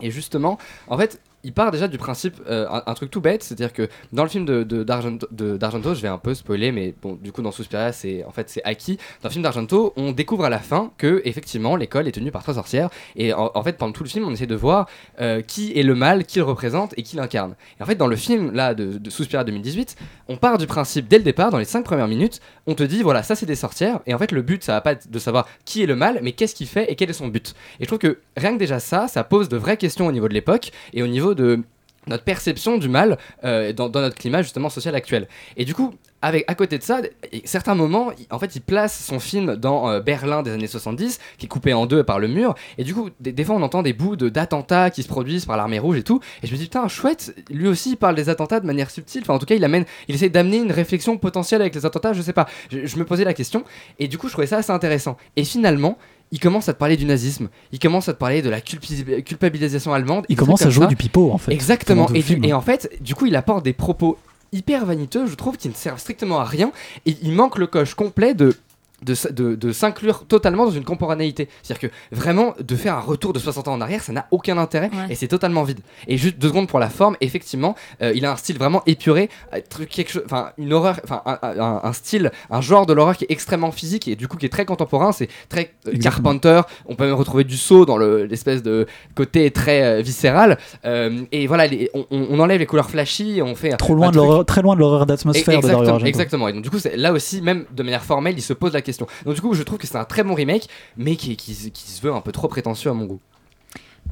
[0.00, 3.72] Et justement, en fait, il part déjà du principe, euh, un, truc tout bête, c'est-à-dire
[3.72, 7.50] que dans le film d'Argento, je vais un peu spoiler, mais bon, du coup, dans
[7.50, 8.96] Suspiria, c'est en fait c'est acquis.
[9.22, 12.42] Dans le film d'Argento, on découvre à la fin que effectivement l'école est tenue par
[12.42, 14.88] trois sorcières, et en, en fait, pendant tout le film, on essaie de voir
[15.20, 17.56] euh, qui est le mal, qui le représente et qui l'incarne.
[17.80, 19.96] Et en fait, dans le film là de, de Suspiria 2018,
[20.28, 23.02] on part du principe dès le départ, dans les cinq premières minutes, on te dit
[23.02, 25.18] voilà, ça c'est des sorcières, et en fait, le but, ça va pas être de
[25.18, 27.54] savoir qui est le mal, mais qu'est-ce qu'il fait et quel est son but.
[27.80, 30.28] Et je trouve que rien que déjà ça, ça pose de vraies questions au niveau
[30.28, 31.62] de l'époque et au niveau de
[32.06, 35.28] notre perception du mal euh, dans, notre climat justement social actuel.
[35.56, 37.00] Et du coup, avec, à côté de ça,
[37.44, 41.46] certains moments, en fait, il place son film dans euh, Berlin des années 70, qui
[41.46, 43.92] est coupé en deux par le mur, et du coup, des, fois, on entend des
[43.92, 46.86] bouts d'attentats qui se produisent par l'armée rouge et tout, et je me dis, putain,
[46.88, 49.64] chouette, lui aussi, il parle des attentats de manière subtile, enfin, en tout cas, il
[49.64, 52.96] amène, il essaie d'amener une réflexion potentielle avec les attentats, je sais pas, je, je
[52.96, 53.64] me posais la question,
[53.98, 55.16] et du coup, je trouvais ça assez intéressant.
[55.36, 55.98] Et finalement,
[56.32, 59.92] il commence à te parler du nazisme, il commence à te parler de la culpabilisation
[59.92, 60.24] allemande.
[60.28, 60.88] Il commence à jouer ça.
[60.88, 62.06] du pipeau, en fait, Exactement.
[62.06, 64.18] du- et en fait, du coup, il apporte des propos
[64.52, 66.72] hyper vaniteux, je trouve, qui ne servent strictement à rien.
[67.06, 68.56] Et il manque le coche complet de
[69.02, 71.48] de, de, de s'inclure totalement dans une contemporanéité.
[71.62, 74.58] C'est-à-dire que vraiment, de faire un retour de 60 ans en arrière, ça n'a aucun
[74.58, 75.06] intérêt Ouais.
[75.10, 75.80] et c'est totalement vide.
[76.08, 79.28] Et juste deux secondes pour la forme, effectivement, euh, il a un style vraiment épuré,
[79.54, 82.92] euh, truc- quelque chose, enfin une horreur, enfin un, un- un style, un genre de
[82.92, 85.12] l'horreur qui est extrêmement physique et du coup qui est très contemporain.
[85.12, 85.92] C'est très euh.
[86.02, 86.60] Carpenter.
[86.86, 90.58] On peut même retrouver du saut dans le- l'espèce de côté très euh, viscéral.
[90.84, 93.96] Euh, et voilà, les- on, on- enlève les couleurs flashy et on fait Trop un
[93.96, 96.06] loin de truc- l'horreur, très loin de l'horreur d'atmosphère de Exactement, Argento.
[96.06, 96.48] exactement.
[96.48, 98.91] Et donc du coup, là aussi, même de manière formelle, il se pose la question.
[98.98, 101.90] Donc du coup, je trouve que c'est un très bon remake, mais qui, qui- qui
[101.90, 103.20] se veut un peu trop prétentieux à mon goût.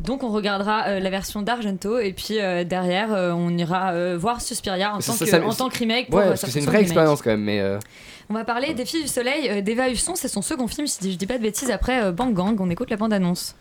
[0.03, 4.41] Donc on regardera euh, la version d'Argento et puis euh, derrière euh, on ira voir
[4.41, 6.09] Suspiria en, tant, ça- que, ça- en tant que remake.
[6.11, 6.89] pour, Ouais, parce que c'est une vraie remake.
[6.91, 7.63] expérience quand même, mais.
[8.31, 11.17] On va parler des Filles du Soleil d'Eva Husson, c'est son second film si je
[11.17, 13.57] dis pas de bêtises après Bang Gang, on écoute la bande-annonce.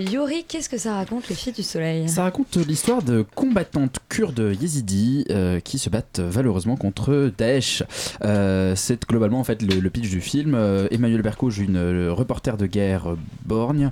[0.00, 2.08] Yori, qu'est-ce que ça raconte les Filles du Soleil?
[2.08, 7.82] Ça raconte l'histoire de combattantes kurdes yézidis euh, qui se battent valeureusement contre Daesh.
[8.24, 10.54] Euh, c'est globalement en fait le, pitch du film.
[10.54, 13.90] Euh, Emmanuel Berco joue une reporter de guerre borgne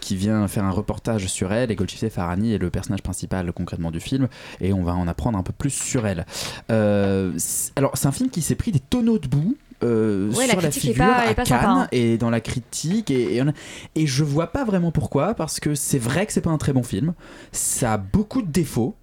[0.00, 3.90] qui vient faire un reportage sur elle et Golshifteh Farhani est le personnage principal concrètement
[3.90, 4.28] du film
[4.60, 6.26] et on va en apprendre un peu plus sur elle.
[6.68, 9.56] Alors c'est un film qui s'est pris des tonneaux de boue.
[9.84, 11.88] Euh, Ouais, sur la est figure pas- est à pas Cannes sympa, hein.
[11.92, 13.52] et dans la critique et, et, on a-
[13.94, 16.72] et je vois pas vraiment pourquoi parce que c'est vrai que c'est pas un très
[16.72, 17.14] bon film
[17.52, 18.96] ça a beaucoup de défauts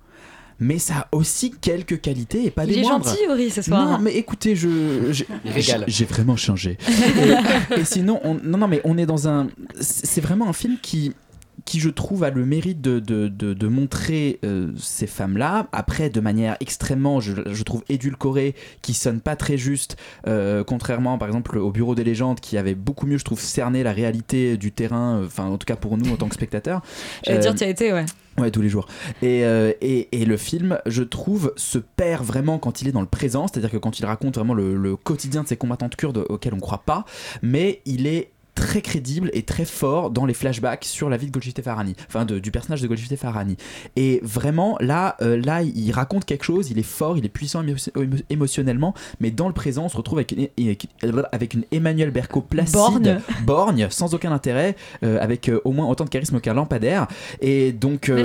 [0.60, 3.06] mais ça a aussi quelques qualités et pas Il des est moindres.
[3.06, 3.86] gentil, Yori, ce soir.
[3.92, 4.70] Non, mais écoutez, je,
[5.12, 6.78] j'ai- Il vraiment changé.
[7.76, 9.48] et, et sinon, on, non, non, mais on est dans un,
[9.82, 11.14] c'est vraiment un film qui
[11.66, 16.10] qui je trouve a le mérite de, de, de, de montrer euh, ces femmes-là, après
[16.10, 19.98] de manière extrêmement, je, je trouve, édulcorée, qui sonne pas très juste,
[20.28, 23.84] euh, contrairement par exemple au Bureau des légendes, qui avait beaucoup mieux, je trouve, cerné
[23.84, 26.82] la réalité du terrain, euh, enfin en tout cas pour nous en tant que spectateurs.
[27.26, 28.06] J'allais dire, tu as été, ouais.
[28.38, 28.88] Ouais, tous les jours.
[29.22, 33.02] Et, euh, et, et le film, je trouve, se perd vraiment quand il est dans
[33.02, 36.26] le présent, c'est-à-dire que quand il raconte vraiment le, le quotidien de ces combattantes kurdes
[36.30, 37.06] auxquelles on croit pas,
[37.42, 41.32] mais il est très crédible et très fort dans les flashbacks sur la vie de
[41.32, 43.58] Golshifteh Farhani, enfin de- du personnage de Golshifteh Farhani.
[43.98, 47.62] Et vraiment, là, euh, là, il raconte quelque chose, il est fort, il est puissant
[47.64, 50.48] émo- émo- émotionnellement, mais dans le présent, on se retrouve avec une,
[51.32, 53.20] avec- une Emmanuel Berco placide, Borgne.
[53.46, 57.08] borgne, sans aucun intérêt, euh, avec euh, au moins autant de charisme qu'un lampadaire.
[57.42, 58.16] Et donc, euh,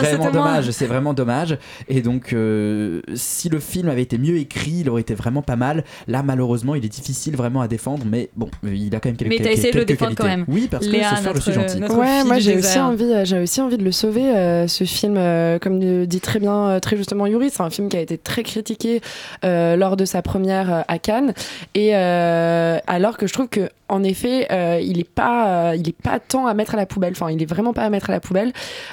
[0.16, 1.58] vraiment dommage, c'est vraiment dommage.
[1.88, 5.56] Et donc, euh, si le film avait été mieux écrit, il aurait été vraiment pas
[5.56, 5.84] mal.
[6.06, 9.30] Là, malheureusement, il est difficile vraiment à défendre, mais bon, il a quand même quelques,
[9.54, 10.22] Essayé de le défendre qualités.
[10.22, 10.44] quand même.
[10.48, 11.80] Oui, parce Léa, que ce soir, je suis notre- gentil.
[11.80, 14.22] notre Ouais, moi j'ai aussi envie, euh, j'ai aussi envie de le sauver.
[14.24, 17.88] euh, ce film, euh, comme le dit très bien, très justement Yuri, c'est un film
[17.88, 19.00] qui a été très critiqué
[19.44, 21.34] euh, lors de sa première euh, à Cannes,
[21.74, 25.88] et euh, alors que je trouve que en effet, euh, il est pas, euh, il
[25.88, 27.12] est pas tant à mettre à la poubelle.
[27.12, 28.52] Enfin, il est vraiment pas à mettre à la poubelle.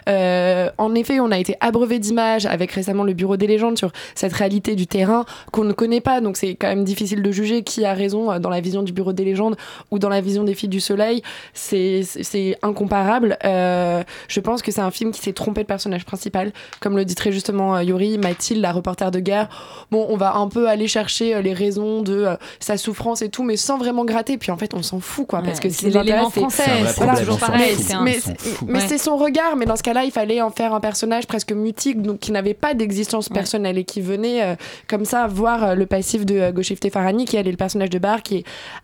[0.09, 3.91] Euh, en effet, on a été abreuvé d'images avec récemment le Bureau des légendes sur
[4.15, 6.19] cette réalité du terrain qu'on ne connaît pas.
[6.19, 9.13] Donc c'est quand même difficile de juger qui a raison dans la vision du Bureau
[9.13, 9.55] des légendes
[9.91, 11.21] ou dans la vision des filles du soleil.
[11.53, 13.37] C'est c'est- incomparable.
[13.43, 17.15] Je pense que c'est un film qui s'est trompé de personnage principal, comme le dit
[17.15, 19.47] très justement Yori, Mathilde, la reporter de guerre.
[19.91, 22.27] Bon, on va un peu aller chercher les raisons de
[22.59, 24.37] sa souffrance et tout, mais sans vraiment gratter.
[24.37, 27.37] Puis en fait, s'en fout, quoi, parce que ce c'est l'élément français, C'est toujours on
[27.37, 27.75] pareil.
[27.93, 28.17] un- mais,
[28.61, 28.79] Ouais.
[28.87, 32.01] c'est son regard, mais dans ce cas-là, il fallait en faire un personnage presque mutique,
[32.01, 33.33] donc qui n'avait pas d'existence Ouais.
[33.35, 34.55] personnelle et qui venait euh,
[34.87, 37.99] comme ça voir euh, le passif de euh, Farhani, qui elle est le personnage de
[37.99, 38.43] Bar, qui est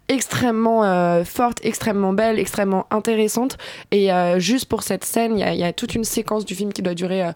[0.10, 3.58] extrêmement euh, forte, extrêmement belle, extrêmement intéressante.
[3.92, 6.46] Et euh, juste pour cette scène, il y, a- il y a toute une séquence
[6.46, 7.32] du film qui doit durer euh,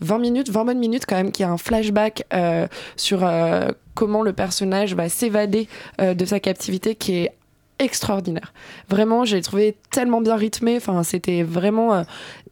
[0.00, 4.22] 20 minutes, 20 bonnes minutes quand même, qui a un flashback euh, sur euh, comment
[4.22, 5.68] le personnage va s'évader
[6.00, 7.32] euh, de sa captivité, qui est
[7.78, 8.52] extraordinaire.
[8.88, 10.78] Vraiment, j'ai trouvé tellement bien rythmé.
[11.02, 12.02] C'était vraiment euh,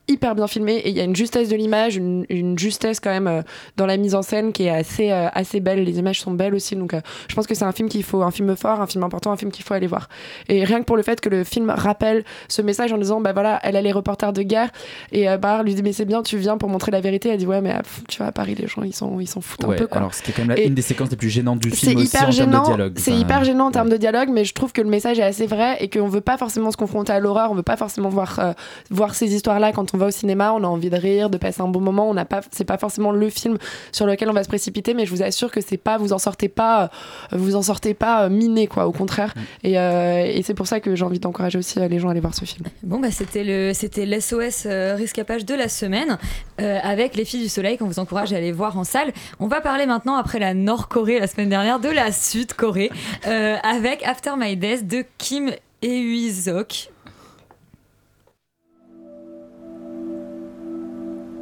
[0.08, 3.10] hyper bien filmé et il y a une justesse de l'image, une, une justesse quand
[3.10, 3.42] même euh,
[3.76, 5.82] dans la mise en scène qui est assez euh, assez belle.
[5.84, 8.22] Les images sont belles aussi, donc euh, je pense que c'est un film qu'il faut,
[8.22, 10.08] un film fort, un film important, un film qu'il faut aller voir.
[10.48, 13.32] Et rien que pour le fait que le film rappelle ce message en disant bah
[13.32, 14.70] voilà, elle a les reporters de guerre
[15.12, 17.30] et Barr lui dit mais c'est bien, tu viens pour montrer la vérité.
[17.30, 19.40] Elle dit ouais mais ah, tu vois à Paris les gens ils sont ils s'en
[19.40, 19.98] foutent un peu quoi.
[19.98, 22.06] alors ce qui est quand même une des séquences les plus gênantes du film aussi
[22.06, 22.62] hyper en termes de gênant.
[22.64, 22.92] dialogue.
[22.98, 25.22] C'est Enfin, hyper gênant en termes de dialogue, mais je trouve que le message est
[25.22, 28.08] assez vrai et qu'on veut pas forcément se confronter à l'horreur, on veut pas forcément
[28.08, 28.54] voir,
[28.90, 31.62] voir ces histoires-là quand on va au cinéma, on a envie de rire, de passer
[31.62, 32.08] un bon moment.
[32.08, 33.58] On n'a pas, c'est pas forcément le film
[33.92, 36.18] sur lequel on va se précipiter, mais je vous assure que c'est pas, vous en
[36.18, 36.88] sortez pas, euh,
[37.32, 38.86] vous en sortez pas euh, miné, quoi.
[38.86, 39.34] Au contraire.
[39.62, 42.20] Et, euh, et c'est pour ça que j'ai envie d'encourager aussi les gens à aller
[42.20, 42.66] voir ce film.
[42.82, 46.18] Bon, bah, c'était le, c'était l'SOS riscapage de la semaine
[46.60, 49.12] euh, avec Les Filles du Soleil qu'on vous encourage à aller voir en salle.
[49.40, 52.90] On va parler maintenant, après la Nord-Corée la semaine dernière, de la Sud-Corée
[53.26, 55.50] euh, avec After My Death de Kim
[55.82, 56.93] Eui-sok.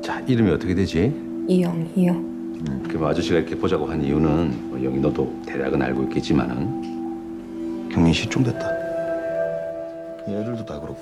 [0.03, 1.13] 자, 이름이 어떻게 되지?
[1.47, 2.11] 이영이요.
[2.13, 8.27] 음, 그럼 아저씨가 이렇게 보자고 한 이유는 뭐 영희 너도 대략은 알고 있겠지만은 경민 씨
[8.29, 8.67] 좀 됐다.
[10.29, 10.97] 얘들도 다 그렇고.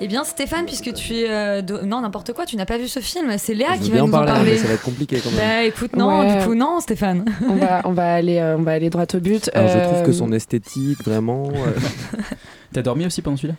[0.00, 1.26] Eh bien, Stéphane, puisque tu es.
[1.28, 3.36] euh, de- Non, n'importe quoi, tu n'as pas vu ce film.
[3.36, 4.58] C'est Léa Je qui veux va bien nous parler, en mais parler.
[4.58, 5.40] ça va être compliqué quand même.
[5.40, 6.38] Bah écoute, non, Ouais.
[6.38, 7.24] du coup, non, Stéphane.
[7.48, 9.50] On va, on va aller, euh, on va aller droit au but.
[9.54, 11.48] Alors je trouve que Euh, son esthétique, vraiment.
[11.48, 11.72] euh,
[12.75, 13.55] T'as dormi aussi pendant celui-là.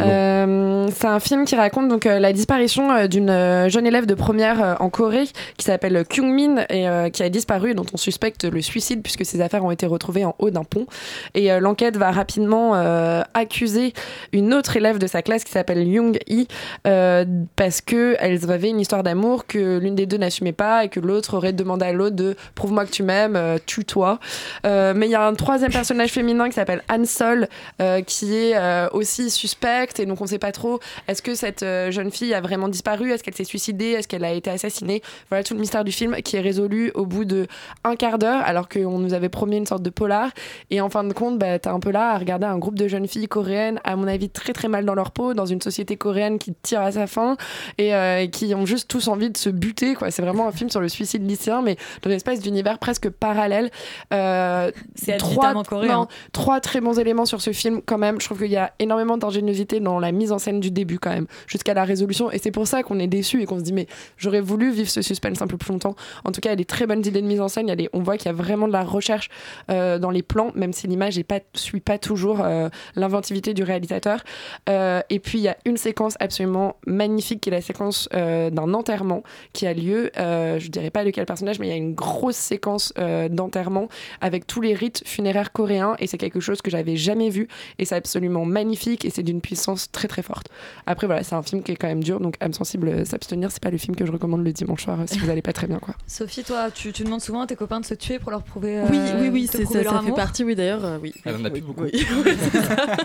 [0.00, 4.06] Euh, c'est un film qui raconte donc euh, la disparition euh, d'une euh, jeune élève
[4.06, 7.74] de première euh, en Corée qui s'appelle Kyung Min et euh, qui a disparu et
[7.74, 10.86] dont on suspecte le suicide puisque ses affaires ont été retrouvées en haut d'un pont.
[11.34, 13.92] Et euh, l'enquête va rapidement euh, accuser
[14.32, 16.48] une autre élève de sa classe qui s'appelle Young Hee
[16.88, 20.88] euh, parce que elles avaient une histoire d'amour que l'une des deux n'assumait pas et
[20.88, 24.18] que l'autre aurait demandé à l'autre de prouve-moi que tu m'aimes, euh, tue-toi.
[24.66, 27.46] Euh, mais il y a un troisième personnage féminin qui s'appelle Han Sol
[27.80, 31.62] euh, qui est euh, aussi suspecte et donc on sait pas trop est-ce que cette
[31.62, 35.02] euh, jeune fille a vraiment disparu, est-ce qu'elle s'est suicidée, est-ce qu'elle a été assassinée?
[35.28, 37.46] Voilà tout le mystère du film qui est résolu au bout de
[37.84, 40.30] un quart d'heure alors qu'on nous avait promis une sorte de polar
[40.70, 42.88] et en fin de compte bah, t'es un peu là à regarder un groupe de
[42.88, 45.96] jeunes filles coréennes à mon avis très très mal dans leur peau dans une société
[45.96, 47.36] coréenne qui tire à sa fin
[47.78, 50.10] et euh, qui ont juste tous envie de se buter quoi.
[50.10, 53.70] C'est vraiment un film sur le suicide lycéen mais dans une espèce d'univers presque parallèle.
[54.12, 58.20] Euh, C'est trois, non, trois très bons éléments sur ce film quand même.
[58.20, 61.10] Je trouve qu'il y a énormément d'ingéniosité dans la mise en scène du début quand
[61.10, 62.30] même, jusqu'à la résolution.
[62.30, 64.88] Et c'est pour ça qu'on est déçu et qu'on se dit mais j'aurais voulu vivre
[64.88, 65.96] ce suspense un peu plus longtemps.
[66.24, 67.68] En tout cas, il y a des très bonnes idées de mise en scène.
[67.68, 69.30] Il y on voit qu'il y a vraiment de la recherche
[69.70, 71.22] euh, dans les plans, même si l'image ne
[71.54, 74.22] suit pas toujours euh, l'inventivité du réalisateur.
[74.68, 78.74] Euh, et puis il y a une séquence absolument magnifique qui est la séquence d'un
[78.74, 80.10] enterrement qui a lieu.
[80.16, 82.92] Je dirais pas lequel personnage, mais il y a une grosse séquence
[83.30, 83.88] d'enterrement
[84.20, 87.84] avec tous les rites funéraires coréens et c'est quelque chose que j'avais jamais vu et
[87.84, 90.48] c'est absolument magnifique et c'est d'une puissance très très forte.
[90.86, 93.52] Après voilà, c'est un film qui est quand même dur donc âme sensible euh, s'abstenir,
[93.52, 95.52] c'est pas le film que je recommande le dimanche soir euh, si vous allez pas
[95.52, 95.94] très bien quoi.
[96.08, 98.78] Sophie, toi, tu, tu demandes souvent à tes copains de se tuer pour leur prouver.
[98.80, 101.14] euh, Oui, oui, oui, c'est- ça, leur ça fait partie, oui, d'ailleurs, euh, oui.
[101.24, 101.84] Elle en a oui, plus beaucoup.
[101.84, 101.92] oui,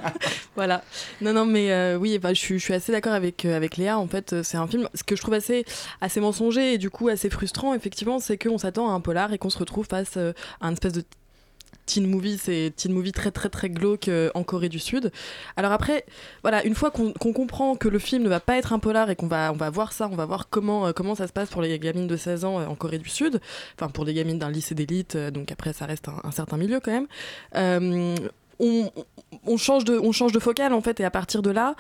[0.56, 0.84] voilà.
[1.22, 3.78] Non, non, mais euh, oui, enfin, je, suis, je suis assez d'accord avec, euh, avec
[3.78, 4.00] Léa.
[4.00, 5.66] En fait, c'est un film, ce que je trouve assez,
[6.02, 9.38] assez mensonger et du coup assez frustrant, effectivement, c'est qu'on s'attend à un polar et
[9.38, 11.04] qu'on se retrouve face euh, à un espèce de
[11.86, 15.12] teen movie, c'est teen movie très très très glauque euh, en Corée du Sud.
[15.56, 16.06] Alors après,
[16.42, 19.16] voilà, une fois qu'on comprend que le film ne va pas être un polar et
[19.16, 21.50] qu'on va, on va voir ça, on va voir comment, euh, comment ça se passe
[21.50, 23.40] pour les gamines de 16 ans euh, en Corée du Sud,
[23.76, 26.92] enfin pour des gamines d'un lycée d'élite, donc après ça reste un, certain milieu quand
[26.92, 27.08] même.
[28.58, 28.90] On,
[29.46, 31.76] on change de, on change de focale en fait et à partir de là,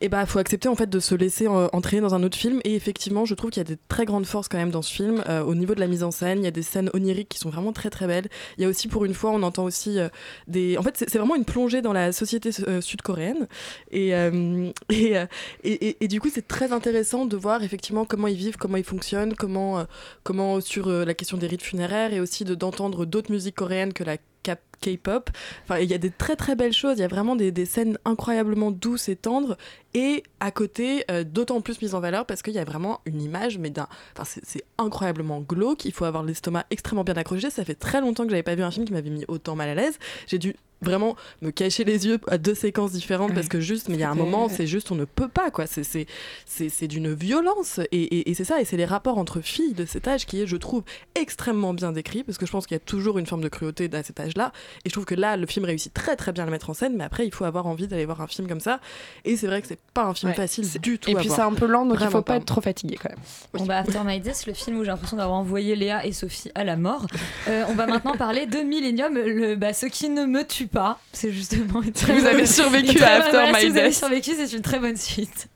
[0.00, 2.60] et bah faut accepter en fait de se laisser euh, entraîner dans un autre film.
[2.64, 4.92] Et effectivement je trouve qu'il y a des très grandes forces quand même dans ce
[4.92, 5.22] film.
[5.28, 7.38] Euh, au niveau de la mise en scène il y a des scènes oniriques qui
[7.38, 8.28] sont vraiment très très belles.
[8.58, 10.08] Il y a aussi pour une fois on entend aussi euh,
[10.48, 13.46] des en fait c'est vraiment une plongée dans la société euh, sud-coréenne.
[13.90, 14.10] Et,
[14.90, 15.16] et,
[15.64, 18.84] et, et- du coup c'est très intéressant de voir effectivement comment ils vivent comment ils
[18.84, 19.84] fonctionnent comment
[20.22, 24.04] comment sur la question des rites funéraires et aussi de d'entendre d'autres musiques coréennes que
[24.04, 25.30] la cap- K-pop.
[25.64, 26.98] Enfin, il y a des très très belles choses.
[26.98, 29.56] Il y a vraiment des, des scènes incroyablement douces et tendres.
[29.94, 33.22] Et à côté, euh, d'autant plus mises en valeur parce qu'il y a vraiment une
[33.22, 33.86] image, mais d'un.
[34.16, 35.84] Enfin, c'est- incroyablement glauque.
[35.84, 37.48] Il faut avoir l'estomac extrêmement bien accroché.
[37.50, 39.68] Ça fait très longtemps que j'avais pas vu un film qui m'avait mis autant mal
[39.68, 39.98] à l'aise.
[40.26, 43.94] J'ai dû vraiment me cacher les yeux à deux séquences différentes parce que juste, mais
[43.94, 45.66] il y a un moment, c'est juste, on ne peut pas, quoi.
[45.66, 46.06] C'est- C'est
[46.44, 47.78] c'est- c'est d'une violence.
[47.90, 50.42] Et, et- et c'est ça, et c'est les rapports entre filles de cet âge qui
[50.42, 50.82] est, je trouve,
[51.14, 53.88] extrêmement bien décrit parce que je pense qu'il y a toujours une forme de cruauté
[53.94, 54.52] à cet âge-là.
[54.84, 56.74] Et je trouve que là, le film réussit très très bien à le mettre en
[56.74, 58.80] scène, mais après, il faut avoir envie d'aller voir un film comme ça.
[59.24, 60.36] Et c'est vrai que c'est pas un film Ouais.
[60.36, 61.10] facile du tout.
[61.10, 63.10] Et à puis c'est un peu lent donc il faut pas être trop fatigué quand
[63.10, 63.18] même.
[63.52, 66.50] Bon bah After My Death, le film où j'ai l'impression d'avoir envoyé Léa et Sophie
[66.54, 67.06] à la mort.
[67.48, 70.98] Euh, on va maintenant parler de Millennium, le, bah, ce qui ne me tue pas.
[71.12, 71.82] C'est justement.
[71.82, 74.52] une très Vous bonne- avez survécu à After voilà, My Si vous avez survécu, c'est
[74.56, 75.48] une très bonne suite.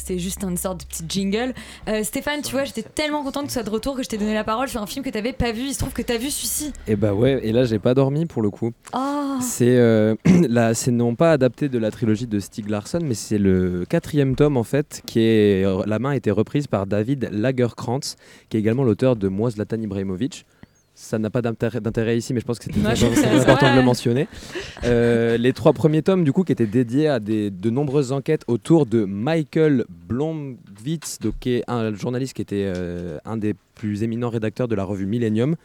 [0.00, 1.54] C'était juste une sorte de petit jingle.
[1.88, 4.16] Euh, Stéphane, tu vois, j'étais tellement contente que tu sois de retour que je t'ai
[4.16, 5.62] donné la parole sur un film que t'avais pas vu.
[5.62, 6.72] Il se trouve que t'as vu celui-ci.
[6.88, 8.72] Et bah ouais, et là j'ai pas dormi pour le coup.
[8.94, 9.36] Oh.
[9.42, 10.14] C'est euh,
[10.48, 14.36] là, c'est non pas adapté de la trilogie de Stieg Larsson, mais c'est le quatrième
[14.36, 18.16] tome en fait, qui est la main a été reprise par David Lagerkrantz,
[18.48, 20.46] qui est également l'auteur de Moi Zlatan Ibrahimovic.
[21.00, 24.28] Ça n'a pas d'intérêt ici, mais je pense que c'était Ouais, important de le mentionner.
[24.84, 28.44] Euh, les trois premiers tomes, du coup, qui étaient dédiés à des, de nombreuses enquêtes
[28.48, 34.02] autour de Michael Blomwitz, donc, qui est un journaliste qui était euh, un des plus
[34.02, 35.56] éminents rédacteurs de la revue Millennium,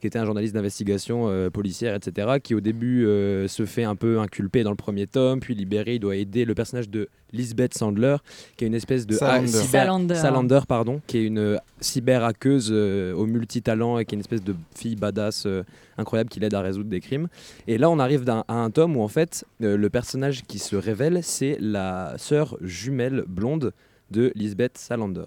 [0.00, 3.96] qui était un journaliste d'investigation euh, policière, etc., qui au début euh, se fait un
[3.96, 5.94] peu inculper dans le premier tome, puis libéré.
[5.94, 8.16] Il doit aider le personnage de Lisbeth Sandler,
[8.56, 9.48] qui est une espèce de Salander.
[9.48, 10.14] cyber- Salander.
[10.14, 14.44] Salander, pardon, qui est une euh, cyber-hackeuse euh, au multitalent et qui est une espèce
[14.44, 15.62] de fille badass euh,
[15.96, 17.28] incroyable qui l'aide à résoudre des crimes.
[17.66, 20.76] Et là, on arrive à un tome où en fait, euh, le personnage qui se
[20.76, 23.72] révèle, c'est la sœur jumelle blonde
[24.10, 25.24] de Lisbeth Salander.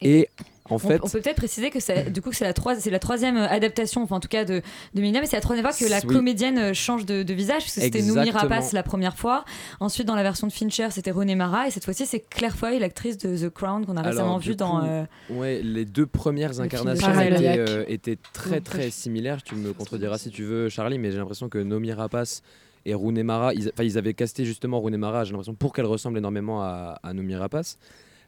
[0.00, 0.28] Et
[0.70, 2.90] en On- fait, on, peut peut-être préciser que c'est du coup c'est la, troi- c'est
[2.90, 4.60] la troisième euh, adaptation, enfin en tout cas de,
[4.94, 6.14] de Millennium, mais c'est la troisième fois que la Oui.
[6.14, 8.40] comédienne euh, change de, de visage, parce que c'était Noomi Exactement.
[8.40, 9.44] Rapace la première fois.
[9.80, 12.78] Ensuite, dans la version de Fincher, c'était René Mara, et cette fois-ci, c'est Claire Foy,
[12.78, 14.84] l'actrice de The Crown qu'on a Alors, récemment vue dans.
[14.84, 19.42] euh, ouais, les deux premières incarnations étaient, euh, étaient très très similaires.
[19.42, 22.42] Tu me contrediras si tu veux, Charlie, mais j'ai l'impression que Nomi Rapace
[22.86, 25.84] et Rooney Mara, ils, enfin, ils avaient casté justement Rooney Mara, j'ai l'impression, pour qu'elle
[25.86, 27.78] ressemble énormément à, à Nomi Rapace.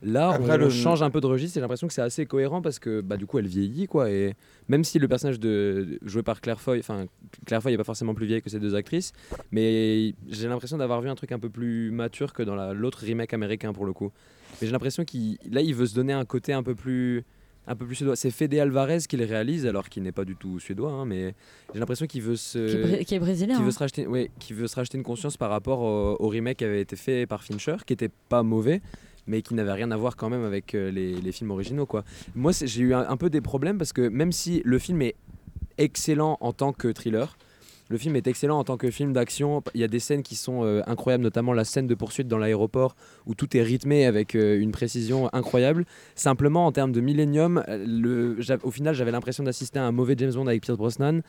[0.03, 2.25] Là, Après, on le- change un peu de registre et j'ai l'impression que c'est assez
[2.25, 4.11] cohérent parce que bah, du coup, elle vieillit quoi.
[4.11, 4.35] Et
[4.69, 7.05] même si le personnage de, joué par Claire Foy, enfin,
[7.45, 9.13] Claire Foy n'est pas forcément plus vieille que ces deux actrices,
[9.53, 13.01] mais j'ai l'impression d'avoir vu un truc un peu plus mature que dans la- l'autre
[13.01, 14.11] remake américain pour le coup.
[14.61, 17.25] Mais j'ai l'impression qu'il là, il veut se donner un côté un peu plus
[17.67, 18.17] un peu plus suédois.
[18.17, 21.35] C'est Fede Alvarez qui le réalise, alors qu'il n'est pas du tout suédois, hein, mais
[21.73, 23.71] j'ai l'impression qu'il veut se Qui est qui est brésilien, qui veut hein.
[23.71, 26.65] se racheter, ouais, qui veut se racheter une conscience par rapport au, au remake qui
[26.65, 28.81] avait été fait par Fincher, qui était pas mauvais,
[29.31, 32.05] mais qui n'avait rien à voir quand même avec euh, les, les films originaux, quoi.
[32.35, 35.15] Moi, j'ai eu un, un peu des problèmes parce que même si le film est
[35.79, 37.37] excellent en tant que thriller.
[37.89, 39.65] Le film est excellent en tant que film d'action.
[39.75, 42.39] Il y a des scènes qui sont euh, incroyables, notamment la scène de poursuite dans
[42.39, 42.95] l'aéroport
[43.27, 45.85] où tout est rythmé avec euh, une précision incroyable.
[46.15, 50.33] Simplement, en termes de Millennium, le, au final, j'avais l'impression d'assister à un mauvais James
[50.33, 51.21] Bond avec Pierce Brosnan.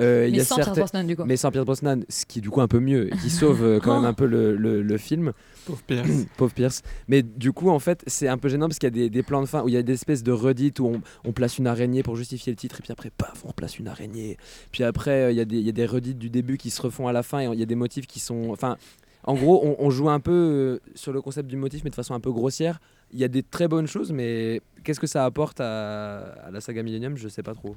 [0.00, 1.22] Euh, Mais y a sans Pierce certains- Brosnan, du coup.
[1.24, 3.94] Mais sans Pierce Brosnan, ce qui est du coup un peu mieux, qui sauve quand
[4.00, 5.32] même un peu le, le- le film.
[5.66, 6.10] Pauvre Pierce.
[6.36, 6.82] Pauvre Pierce.
[7.08, 9.40] Mais du coup, en fait, c'est un peu gênant parce qu'il y a des, plans
[9.40, 12.02] de fin où il y a des espèces de redites où on, place une araignée
[12.02, 14.36] pour justifier le titre, et puis après, paf, on place une araignée.
[14.70, 17.22] Puis après, euh, il y, a des- redites du début qui se refont à la
[17.22, 18.50] fin, et il y a des motifs qui sont.
[18.50, 18.76] Enfin,
[19.24, 21.94] en gros, on, on joue un peu euh, sur le concept du motif, mais de
[21.94, 22.80] façon un peu grossière.
[23.12, 26.60] Il y a des très bonnes choses, mais qu'est-ce que ça apporte à, à la
[26.60, 27.16] saga Millennium?
[27.16, 27.76] Je sais pas trop.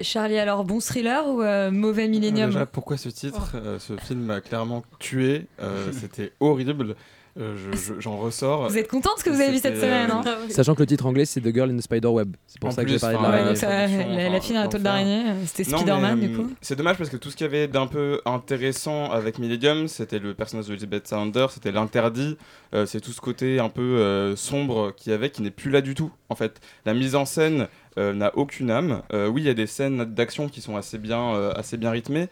[0.00, 4.20] Charlie, alors bon thriller ou euh, mauvais Millennium Déjà, pourquoi ce titre Euh, Ce film
[4.20, 5.46] m'a clairement tué.
[5.60, 6.94] Euh, C'était horrible.
[7.38, 8.66] Euh, je- je- J'en ressors.
[8.70, 10.86] Vous êtes content de ce que vous avez vu cette semaine hein Sachant que le
[10.86, 12.34] titre anglais, c'est The Girl in the Spider Web.
[12.46, 15.22] C'est pour En ça que j'ai parlé de la la, fille dans la toile d'araignée,
[15.44, 16.40] c'était Spider-Man du coup.
[16.42, 19.86] hum, C'est dommage parce que tout ce qu'il y avait d'un peu intéressant avec Millennium,
[19.86, 22.38] c'était le personnage de Elizabeth Sander, c'était l'interdit,
[22.72, 25.70] euh, c'est tout ce côté un peu euh, sombre qu'il y avait qui n'est plus
[25.70, 26.10] là du tout.
[26.30, 29.02] En fait, la mise en scène n'a aucune âme.
[29.12, 31.90] Euh, oui, il y a des scènes d'action qui sont assez bien, euh, assez bien
[31.90, 32.28] rythmées.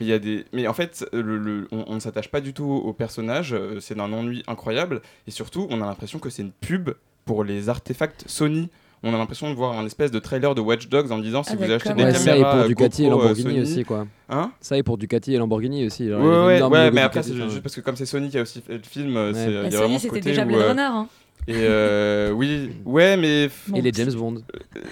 [0.00, 0.44] Mais, il y a des...
[0.52, 3.80] mais en fait, le- le- on, on ne s'attache pas du tout au personnage, euh,
[3.80, 6.90] c'est d'un ennui incroyable, et surtout, on a l'impression que c'est une pub
[7.24, 8.68] pour les artefacts Sony.
[9.04, 11.50] On a l'impression de voir un espèce de trailer de Watch Dogs en disant si
[11.52, 13.54] Ah, vous achetez des Ouais, ça et caméras pour euh, Ducati et GoPro, euh, Lamborghini
[13.58, 14.06] Sony- aussi, quoi.
[14.28, 14.50] Hein?
[14.60, 16.08] Ça et pour Ducati et Lamborghini aussi.
[16.08, 18.60] genre, Ouais, ouais, mais après, c'est juste parce que comme c'est Sony qui a aussi
[18.60, 20.68] fait le film, euh, c'est, il y a Bah, vraiment Sony, c'était déjà Blade euh,
[20.70, 20.82] Runner.
[20.82, 21.08] hein.
[21.48, 24.42] Et euh, oui, ouais, mais Et les James Bond.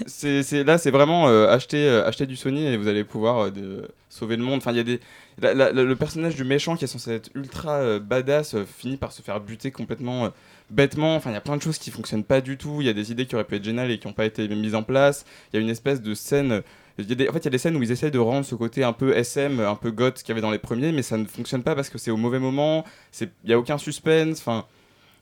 [0.07, 3.39] c'est, c'est- là, c'est vraiment euh, acheter, euh, acheter du Sony et vous allez pouvoir
[3.47, 4.57] euh, de- sauver le monde.
[4.59, 5.01] Enfin, il y a des,
[5.41, 8.65] la- la- la- le personnage du méchant qui est censé être ultra euh, badass euh,
[8.65, 10.29] finit par se faire buter complètement euh,
[10.71, 11.15] bêtement.
[11.17, 12.79] Enfin, il y a plein de choses qui fonctionnent pas du tout.
[12.81, 14.49] Il y a des idées qui auraient pu être géniales et qui n'ont pas été
[14.49, 15.27] mises en place.
[15.53, 16.63] Il y a une espèce de scène.
[16.99, 18.19] il y a des- en fait, il y a des scènes où ils essayent de
[18.19, 20.93] rendre ce côté un peu SM, un peu goth qu'il y avait dans les premiers,
[20.93, 22.83] mais ça ne fonctionne pas parce que c'est au mauvais moment.
[23.13, 24.39] c'est- Il n'y a aucun suspense.
[24.39, 24.65] Enfin,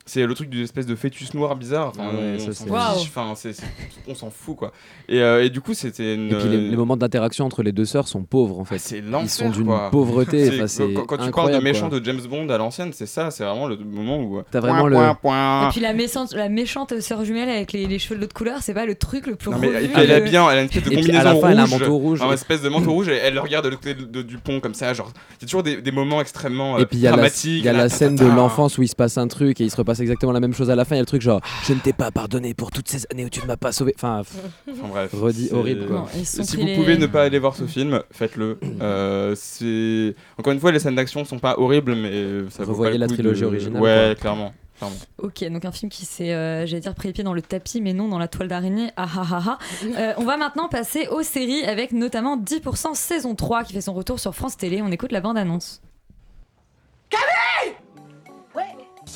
[0.05, 1.87] c'est le truc d'une espèce de fœtus noir bizarre.
[1.89, 4.71] Enfin, Ah ouais, on, c'est- s'en c'est- c'est- fout quoi.
[5.09, 6.27] Et, euh, et du coup, c'était une.
[6.31, 8.77] Et puis les, euh, les moments d'interaction entre les deux sœurs sont pauvres en fait.
[8.77, 10.45] c'est Ils sont d'une pauvreté.
[10.49, 11.99] C'est- enfin, c'est quand, quand tu parles de méchant quoi.
[11.99, 14.37] de James Bond à l'ancienne, c'est ça, c'est vraiment le moment où.
[14.39, 15.67] euh, T'as point, vraiment le- point, point.
[15.69, 18.59] Et puis la méchante, la méchante sœur jumelle avec les, les cheveux de l'autre couleur,
[18.61, 20.67] c'est pas le truc le plus Non, mais revu, elle est bien, elle a une
[20.67, 22.21] espèce de Et puis, combinaison à la fin, elle a un rouge, manteau rouge.
[22.21, 24.73] un espèce de manteau rouge, et elle le regarde de l'autre côté du pont comme
[24.75, 25.11] ça, genre.
[25.39, 27.59] Il y a toujours des, moments extrêmement Et puis il y a la, dramatiques.
[27.59, 29.71] il y a la scène de l'enfance où il se passe un truc et il
[29.71, 30.95] se repasse exactement la même chose à la fin.
[30.95, 33.25] Il y a le truc genre je ne t'ai pas pardonné pour toutes ces années
[33.25, 33.93] où tu ne m'as pas sauvé.
[33.95, 34.21] Enfin,
[34.67, 35.11] bref.
[35.13, 36.07] redit horrible quoi.
[36.23, 38.59] Si vous les- pouvez ne pas aller voir ce film, faites-le.
[38.81, 42.91] Euh, c'est encore une fois les scènes d'action sont pas horribles, mais ça vaut Revoyez
[42.91, 44.15] pas le la coup trilogie de- originale, Ouais, quoi.
[44.15, 44.53] clairement.
[45.19, 47.79] Ok, donc un film qui s'est, euh, j'allais dire, pris les pieds dans le tapis,
[47.81, 48.89] mais non dans la toile d'araignée.
[48.97, 49.57] Ah ah ah ah.
[49.97, 53.93] Euh, on va maintenant passer aux séries avec notamment 10% saison 3 qui fait son
[53.93, 54.81] retour sur France Télé.
[54.81, 55.81] On écoute la bande-annonce.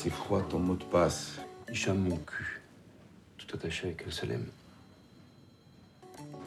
[0.02, 1.32] C'est quoi ton mot de passe
[1.70, 2.60] J'aime mon cul.
[3.38, 4.44] Tout attaché avec le Salem.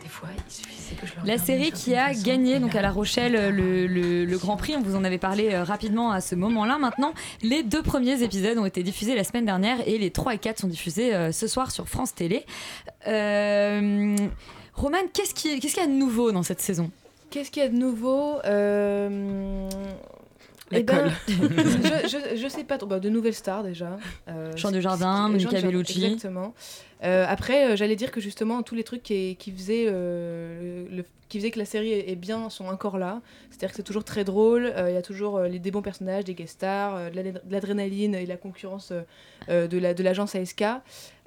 [0.01, 2.75] T'es fois, il suffisait que je le La regarde série qui a façon gagné donc
[2.75, 2.91] à La.
[2.91, 6.35] Rochelle le, le- le Grand Prix, on vous en avait parlé euh, rapidement à ce
[6.35, 6.77] moment-là.
[6.77, 10.37] Maintenant, les deux premiers épisodes ont été diffusés la semaine dernière et les 3 et
[10.39, 12.45] 4 sont diffusés euh, ce soir sur France Télé.
[13.07, 14.15] Euh,
[14.73, 16.89] Roman, qu'est-ce qui- qu'est-ce qu'il y a de nouveau dans cette saison?
[17.29, 18.39] Qu'est-ce qu'il y a de nouveau?
[18.45, 19.69] Euh,
[20.75, 22.87] eh ben, je, je, je sais pas trop.
[22.87, 23.97] Bah, de nouvelles stars déjà.
[24.27, 26.05] Euh, Jean c'est- Dujardin, c'est- Monica Bellucci.
[26.05, 26.53] Exactement.
[27.03, 31.03] Euh, après, euh, j'allais dire que justement, tous les trucs qui, qui faisaient, euh, le,
[31.27, 33.21] qui faisaient que la série est, est bien sont encore là.
[33.49, 34.71] C'est-à-dire que c'est toujours très drôle.
[34.75, 37.33] euh, Il y a toujours euh, les, des bons personnages, des guest stars, euh, de
[37.49, 39.01] l'adrénaline et la concurrence euh,
[39.49, 40.63] euh, de la- de l'agence ASK.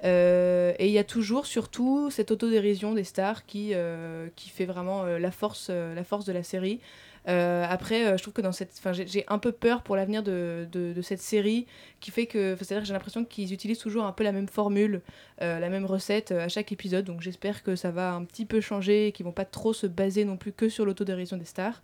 [0.03, 4.65] Euh, et il y a toujours, surtout, cette autodérision des stars qui, euh, qui fait
[4.65, 6.79] vraiment euh, la, force, euh, la force de la série.
[7.27, 10.23] Euh, après, euh, je trouve que dans cette, enfin, j'ai un peu peur pour l'avenir
[10.23, 11.67] de, de, cette série,
[11.99, 15.01] qui fait que, c'est-à-dire que j'ai l'impression qu'ils utilisent toujours un peu la même formule,
[15.41, 17.05] euh, la même recette à chaque épisode.
[17.05, 19.87] Donc j'espère que ça va un petit peu changer, et qu'ils vont pas trop se
[19.87, 21.81] baser non plus que sur l'autodérision des stars.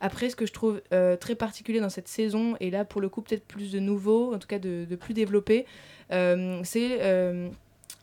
[0.00, 0.82] Après, ce que je trouve
[1.20, 4.38] très particulier dans cette saison, et là pour le coup peut-être plus de nouveau, en
[4.38, 5.66] tout cas de, plus développé,
[6.10, 7.50] c'est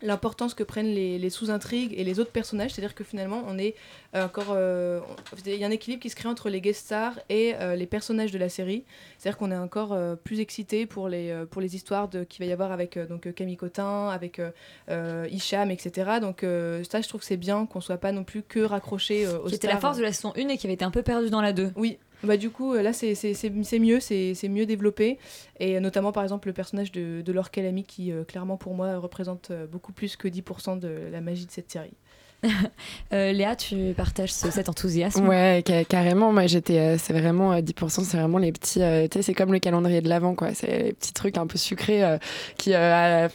[0.02, 2.72] l'importance que prennent les, les sous-intrigues et les autres personnages.
[2.72, 3.76] C'est-à-dire que finalement, on est
[4.16, 4.50] euh, encore.
[4.50, 5.00] euh,
[5.46, 7.86] Il y a un équilibre qui se crée entre les guest stars et euh, les
[7.88, 8.84] personnages de la série.
[9.18, 12.72] C'est-à-dire qu'on est encore plus excité pour les, pour les histoires qu'il va y avoir
[12.72, 14.42] avec donc, Camille Cotin, avec
[14.90, 16.20] Hicham, etc.
[16.20, 19.40] Donc, ça, je trouve que c'est bien qu'on soit pas non plus que raccroché euh,
[19.40, 21.04] aux Qui était la force de la saison 1 et qui avait été un peu
[21.04, 21.72] perdue dans la 2.
[21.76, 23.14] Oui, bah du coup là c'est
[23.80, 25.18] mieux, c'est mieux développé
[25.60, 28.98] et notamment par exemple le personnage de, de Laure Calamy qui euh, clairement pour moi
[28.98, 31.94] représente euh, beaucoup plus que 10% de la magie de cette série.
[33.14, 36.32] Euh, Léa, tu partages ce- cet enthousiasme Ouais, ca- carrément.
[36.32, 36.80] Moi, j'étais.
[36.80, 38.82] euh, c'est vraiment euh, 10%, c'est vraiment les petits.
[38.82, 40.54] euh, tu sais, c'est comme le calendrier de l'avant, quoi.
[40.54, 42.18] C'est les petits trucs un peu sucrés euh,
[42.58, 43.28] qui, euh,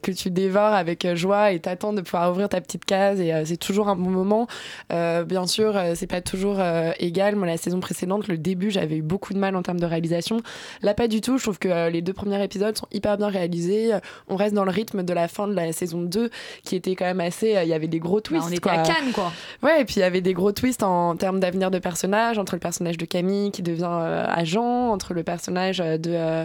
[0.00, 3.20] que tu dévores avec euh, joie et t'attends de pouvoir ouvrir ta petite case.
[3.20, 4.46] Et euh, c'est toujours un bon moment.
[4.92, 7.34] Euh, bien sûr, euh, c'est pas toujours euh, égal.
[7.34, 10.40] Moi, la saison précédente, le début, j'avais eu beaucoup de mal en termes de réalisation.
[10.82, 11.36] Là, pas du tout.
[11.38, 13.90] Je trouve que euh, les deux premiers épisodes sont hyper bien réalisés.
[14.28, 16.30] On reste dans le rythme de la fin de la saison 2,
[16.62, 17.56] qui était quand même assez.
[17.56, 18.45] euh, Il y avait des gros twists.
[18.46, 18.72] Bah, on était quoi.
[18.72, 19.32] à Cannes, quoi.
[19.62, 22.54] Ouais, et puis il y avait des gros twists en termes d'avenir de personnages, entre
[22.54, 26.10] le personnage de Camille qui devient euh, agent, entre le personnage euh, de.
[26.14, 26.44] euh,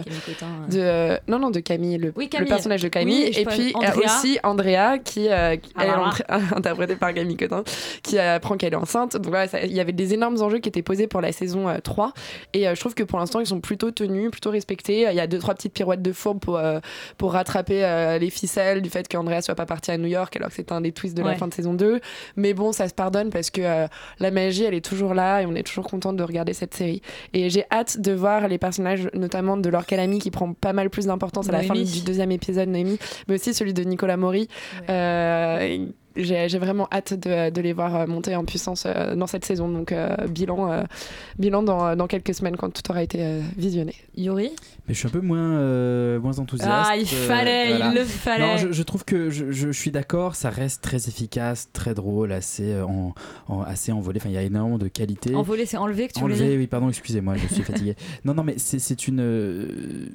[0.70, 2.48] de euh, non, non, de Camille, le, Oui, le Camille.
[2.48, 4.04] personnage de Camille, Oui, et puis Andrea.
[4.04, 7.62] aussi Andrea, qui, Ah elle est interprétée par Camille Cotin,
[8.02, 9.16] qui apprend qu'elle est enceinte.
[9.16, 11.78] Donc voilà, il y avait des énormes enjeux qui étaient posés pour la saison euh,
[11.82, 12.12] 3,
[12.54, 15.06] et je trouve que pour l'instant, ils sont plutôt tenus, plutôt respectés.
[15.10, 16.60] Il y a deux, trois petites pirouettes de fourbe pour,
[17.18, 20.54] pour rattraper les ficelles du fait qu'Andrea soit pas partie à New York, alors que
[20.56, 21.91] c'était un des twists de la fin de saison 2.
[22.36, 23.86] Mais bon, ça se pardonne parce que euh,
[24.18, 27.02] la magie, elle est toujours là et on est toujours content de regarder cette série.
[27.32, 30.90] Et j'ai hâte de voir les personnages, notamment de Laure Calamy, qui prend pas mal
[30.90, 34.48] plus d'importance à la fin du deuxième épisode, Noémie, mais aussi celui de Nicolas Maury.
[34.88, 39.68] Euh, j'ai vraiment hâte de, de les voir euh, monter en puissance dans cette saison.
[39.68, 40.84] Donc, euh, bilan,
[41.38, 43.94] bilan dans, dans quelques semaines quand tout aura été visionné.
[44.16, 44.52] Yuri?
[44.88, 46.70] Mais je suis un peu moins, euh, moins enthousiaste.
[46.72, 48.44] Ah, il euh, fallait, il le fallait.
[48.46, 52.72] Non, je, je trouve que je, suis d'accord, ça reste très efficace, très drôle, assez,
[52.72, 53.14] euh, en,
[53.46, 54.18] en- assez envolé.
[54.20, 55.34] Enfin, il y a énormément de qualité.
[55.36, 57.94] Envolé, c'est enlevé que tu voulais Enlevé, dire oui, pardon, excusez-moi, je suis fatigué.
[58.24, 60.10] Non, non, mais c'est une,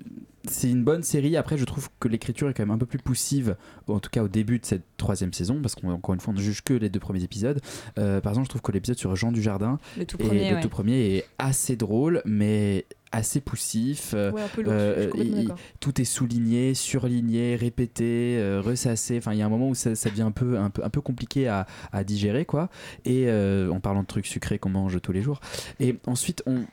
[0.49, 1.37] c'est une bonne série.
[1.37, 3.55] Après, je trouve que l'écriture est quand même un peu plus poussive,
[3.87, 6.41] en tout cas au début de cette troisième saison, parce qu'encore une fois, on ne
[6.41, 7.61] juge que les deux premiers épisodes.
[7.97, 10.55] Euh, par exemple, je trouve que l'épisode sur Jean Dujardin, Le tout et premier, le
[10.57, 10.61] ouais.
[10.61, 14.11] tout premier est assez drôle, mais assez poussif.
[14.13, 15.59] Euh, Ouais, un peu lourd, je suis complètement il- d'accord.
[15.79, 19.17] tout est souligné, surligné, répété, euh, ressassé.
[19.17, 20.89] Enfin, il y a un moment où ça, ça devient un peu, un peu, un
[20.89, 22.69] peu compliqué à, à digérer, quoi.
[23.05, 25.39] Et euh, en parlant de trucs sucrés qu'on mange tous les jours.
[25.79, 26.63] Et ensuite, on.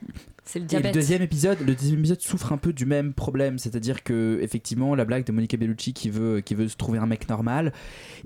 [0.46, 4.38] C'est le deuxième épisode, le deuxième épisode souffre un peu du même problème, c'est-à-dire que
[4.42, 7.72] effectivement la blague de Monica Bellucci qui veut qui veut se trouver un mec normal,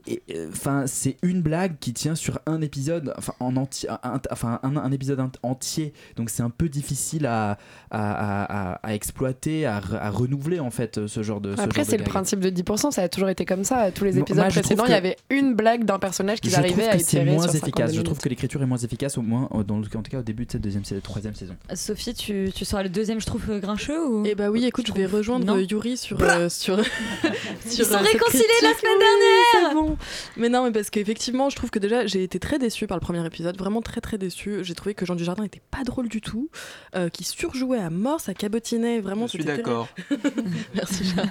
[0.08, 4.58] euh, enfin c'est une blague qui tient sur un épisode, enfin en entier, un, enfin
[4.64, 7.56] un, un épisode ent- entier, donc c'est un peu difficile à
[7.92, 11.54] à, à- à- à exploiter, à, re- à renouveler en fait ce genre de.
[11.58, 13.90] Après, c'est le principe de 10%, ça a toujours été comme ça.
[13.90, 16.88] Tous les épisodes précédents, il y avait une blague d'un personnage qui Je arrivait trouve
[16.88, 17.94] à que c'est étirer moins sur 52 efficace.
[17.94, 20.18] Je trouve que l'écriture est moins efficace, au moins euh, dans le, en tout cas
[20.18, 21.54] au début de cette deuxième, troisième saison.
[21.74, 24.86] Sophie, tu, tu seras le deuxième, je trouve, euh, grincheux ou Et bah oui, écoute,
[24.86, 25.56] je vais rejoindre Non.
[25.56, 26.20] euh, Yuri sur.
[26.22, 26.78] euh, sur,
[27.66, 29.96] Ils sur, sont réconciliés la semaine dernière bon.
[30.36, 33.00] Mais non, mais parce qu'effectivement, je trouve que déjà, j'ai été très déçue par le
[33.00, 34.60] premier épisode, vraiment très très déçue.
[34.62, 36.48] J'ai trouvé que Jean Dujardin était pas drôle du tout,
[36.96, 39.26] euh, qui surjouait à mort, ça cabotinait vraiment.
[39.26, 39.88] Je suis d'accord.
[40.74, 41.30] Merci Charlie.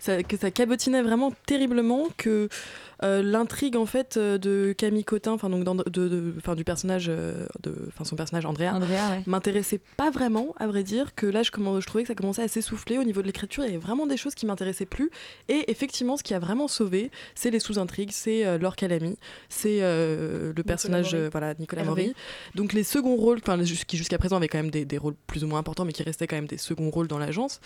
[0.00, 2.48] Ça- que ça cabotinait vraiment terriblement, que
[3.02, 6.64] euh, l'intrigue en fait euh, de Camille Cotin, enfin donc dans- de, de- enfin, du
[6.64, 9.22] personnage, euh, de, enfin son personnage Andrea, Andrea, ouais.
[9.26, 12.98] m'intéressait pas vraiment, à vrai dire, que là je, trouvais que ça commençait à s'essouffler
[12.98, 15.10] au niveau de l'écriture, il y avait vraiment des choses qui m'intéressaient plus,
[15.48, 19.16] et effectivement ce qui a vraiment sauvé, c'est les sous-intrigues, c'est euh, Laure Calamy,
[19.48, 21.84] c'est euh, le personnage, euh, voilà, Nicolas.
[21.84, 22.14] Maury,
[22.54, 25.42] donc les seconds rôles, enfin qui jusqu'à présent avaient quand même des, des rôles plus
[25.42, 27.60] ou moins importants, mais qui restaient quand même des seconds rôles dans l'agence,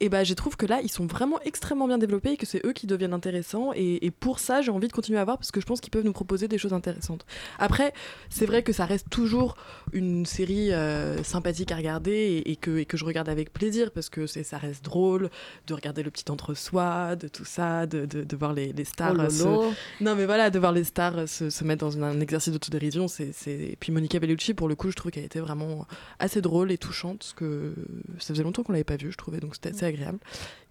[0.00, 2.64] et bah je trouve que là ils sont vraiment extrêmement bien développés et que c'est
[2.66, 5.50] eux qui deviennent intéressants, et, et pour ça j'ai envie de continuer à voir parce
[5.50, 7.26] que je pense qu'ils peuvent nous proposer des choses intéressantes.
[7.58, 7.92] Après,
[8.28, 9.56] c'est vrai que ça reste toujours
[9.92, 13.90] une série euh, sympathique à regarder et, et que, et que je regarde avec plaisir
[13.92, 15.30] parce que ça reste drôle
[15.66, 19.16] de regarder le petit entre-soi, de tout ça, de, de, de voir les, les stars.
[19.18, 19.44] Oh se...
[20.02, 22.52] Non, mais voilà, de voir les stars euh, se, se mettre dans un, un exercice
[22.52, 23.08] d'autodérision.
[23.08, 23.52] C'est, c'est...
[23.52, 25.86] Et puis Monica Bellucci, pour le coup, je trouve qu'elle était vraiment
[26.18, 27.74] assez drôle et touchante parce que
[28.18, 30.18] ça faisait longtemps qu'on l'avait pas vue, je trouvais, donc c'était assez agréable.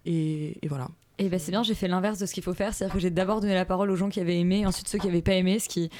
[0.06, 0.88] Et, et voilà.
[1.20, 3.10] Et ben c'est bien, j'ai fait l'inverse de ce qu'il faut faire, c'est-à-dire que j'ai
[3.10, 5.58] d'abord donné la parole aux gens qui avaient aimé, ensuite ceux qui n'avaient pas aimé,
[5.58, 5.90] ce qui,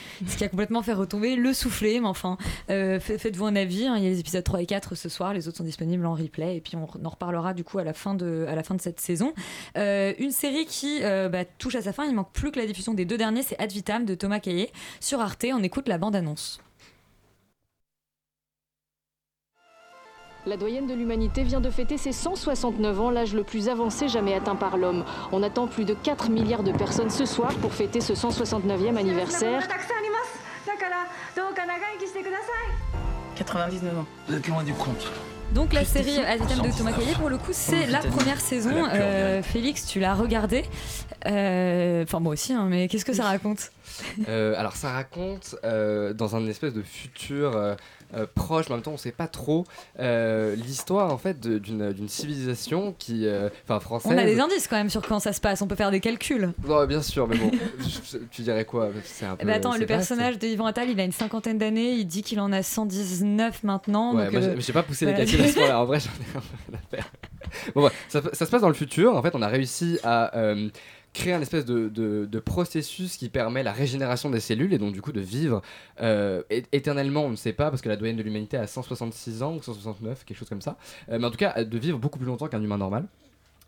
[0.41, 2.01] a complètement fait retomber le soufflet.
[2.01, 2.39] Mais enfin,
[2.71, 3.87] euh, fait- faites-vous un avis.
[3.87, 6.07] hein, il y a les épisodes 3 et 4 ce soir, les autres sont disponibles
[6.07, 8.47] en replay, et puis on en reparlera du coup à la fin de,
[8.79, 9.35] cette saison.
[9.77, 12.65] Euh, une série qui euh, bah, touche à sa fin, il manque plus que la
[12.65, 15.45] diffusion des deux derniers, c'est Ad Vitam de Thomas Caillé sur Arte.
[15.53, 16.63] On écoute la bande-annonce.
[20.47, 24.35] La doyenne de l'humanité vient de fêter ses 169 ans, l'âge le plus avancé jamais
[24.35, 25.05] atteint par l'homme.
[25.33, 29.69] On attend plus de 4 milliards de personnes ce soir pour fêter ce 169e anniversaire.
[33.37, 34.07] 99 ans.
[34.29, 35.11] Vous êtes loin du compte.
[35.53, 38.71] Donc la série Ad Vitam de Thomas Caillé, pour le coup, c'est la première saison.
[38.93, 40.65] Euh, Félix, tu l'as regardée.
[41.27, 43.73] Euh, Enfin, moi aussi, hein, mais qu'est-ce que ça raconte?
[44.29, 47.75] Euh, alors ça raconte euh, dans un espèce de futur euh,
[48.35, 49.65] proche, mais en même temps on sait pas trop
[49.99, 53.27] l'histoire en fait d'une civilisation qui,
[53.65, 54.13] enfin française.
[54.15, 56.01] On a des indices quand même sur comment ça se passe, on peut faire des
[56.01, 56.53] calculs.
[56.67, 57.51] Non, bien sûr, mais bon,
[58.31, 58.87] tu dirais quoi?
[58.87, 59.37] Un peu.
[59.41, 62.23] Eh ben attends, le personnage de Yvan Attal, il a une cinquantaine d'années, il dit
[62.23, 64.15] qu'il en a 119 maintenant.
[64.15, 65.21] Ouais, donc, moi, j'ai- mais j'ai pas poussé voilà.
[65.21, 65.81] les calculs à ce point-là.
[65.81, 67.11] En vrai, j'en ai un peu à faire.
[67.75, 69.17] Bon, ouais, ça, ça se passe dans le futur.
[69.17, 70.33] En fait, on a réussi à
[71.13, 75.13] créer un espèce de, processus qui permet la régénération des cellules et donc du coup
[75.13, 75.63] de vivre
[76.01, 76.43] euh,
[76.73, 77.25] éternellement.
[77.25, 80.25] On ne sait pas parce que la doyenne de l'humanité a 166 ans ou 169,
[80.25, 80.77] quelque chose comme ça.
[81.11, 83.07] Euh, mais en tout cas, de vivre beaucoup plus longtemps qu'un humain normal.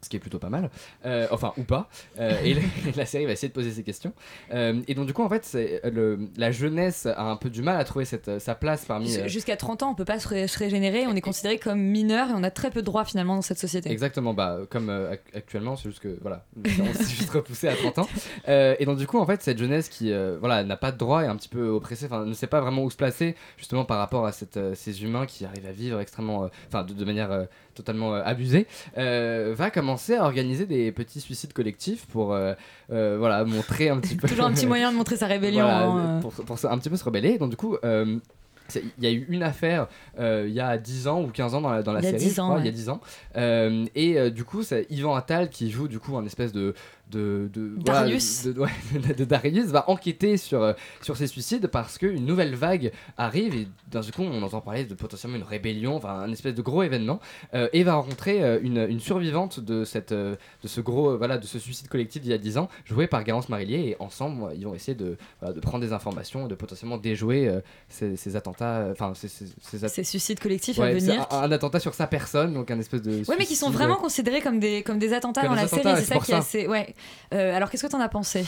[0.04, 0.68] Ce qui est plutôt pas mal,
[1.06, 1.88] Euh, enfin ou pas.
[2.18, 2.60] Euh, et, la,
[2.96, 4.12] la série va essayer de poser ces questions.
[4.52, 5.48] Euh, et donc du coup en fait,
[5.84, 9.08] le, la jeunesse a un peu du mal à trouver cette, sa place parmi.
[9.08, 11.80] Jus- Jusqu'à 30 ans, on peut pas se, ré- se régénérer, on est considéré comme
[11.80, 13.90] mineur et on a très peu de droits finalement dans cette société.
[13.92, 17.98] Exactement, bah, comme ac- actuellement, c'est juste que voilà, on s'est juste repoussé à 30
[17.98, 18.08] ans.
[18.48, 21.26] Et donc, du coup, en fait, cette jeunesse qui voilà, n'a pas de droit, est
[21.28, 24.26] un petit peu oppressée, enfin, ne sait pas vraiment où se placer, justement par rapport
[24.26, 28.22] à cette, ces humains qui arrivent à vivre extrêmement, enfin, de, de manière totalement euh,
[28.24, 28.66] abusée,
[28.98, 32.54] euh, va commencer à organiser des petits suicides collectifs pour euh,
[32.88, 34.28] voilà, montrer un petit peu.
[34.28, 35.64] Toujours un petit moyen de montrer sa rébellion.
[35.64, 36.32] Voilà, hein, pour,
[36.64, 37.38] un petit peu se rebeller.
[37.38, 37.76] Donc, du coup.
[37.82, 41.60] il y a eu une affaire euh, il y a 10 ans ou 15 ans
[41.60, 42.72] dans la, dans la Il série, 10 je ans, il y a ouais.
[42.72, 43.00] 10 ans.
[43.36, 46.74] Euh, et euh, du coup, c'est Yvan Attal qui joue du coup un espèce de.
[47.12, 48.44] De, de voilà, Darius.
[48.44, 48.68] de, de- ouais,
[49.16, 53.68] de Darius va enquêter sur, euh, sur ces suicides parce qu'une nouvelle vague arrive et
[53.90, 57.20] d'un coup on entend parler de potentiellement une rébellion, enfin un espèce de gros événement
[57.54, 61.46] euh, et va rencontrer euh, une, une survivante de, cette, de ce gros voilà de
[61.46, 64.64] ce suicide collectif d'il y a 10 ans jouée par Garance Marillier et ensemble ils
[64.64, 67.50] vont essayer de, voilà, de prendre des informations et de potentiellement déjouer
[67.88, 71.26] ces, ces attentats enfin ces, ces, ces, at- Ces suicides collectifs à Ouais, venir.
[71.30, 73.96] un, un attentat sur sa personne donc un espèce de Ouais, mais qui sont vraiment
[73.96, 76.04] considérés comme des, comme des attentats Comme dans des la attentats, série.
[76.06, 76.66] c'est ça qui est assez.
[76.66, 76.94] Ouais.
[77.34, 78.44] Euh, alors, qu'est-ce que t'en as pensé?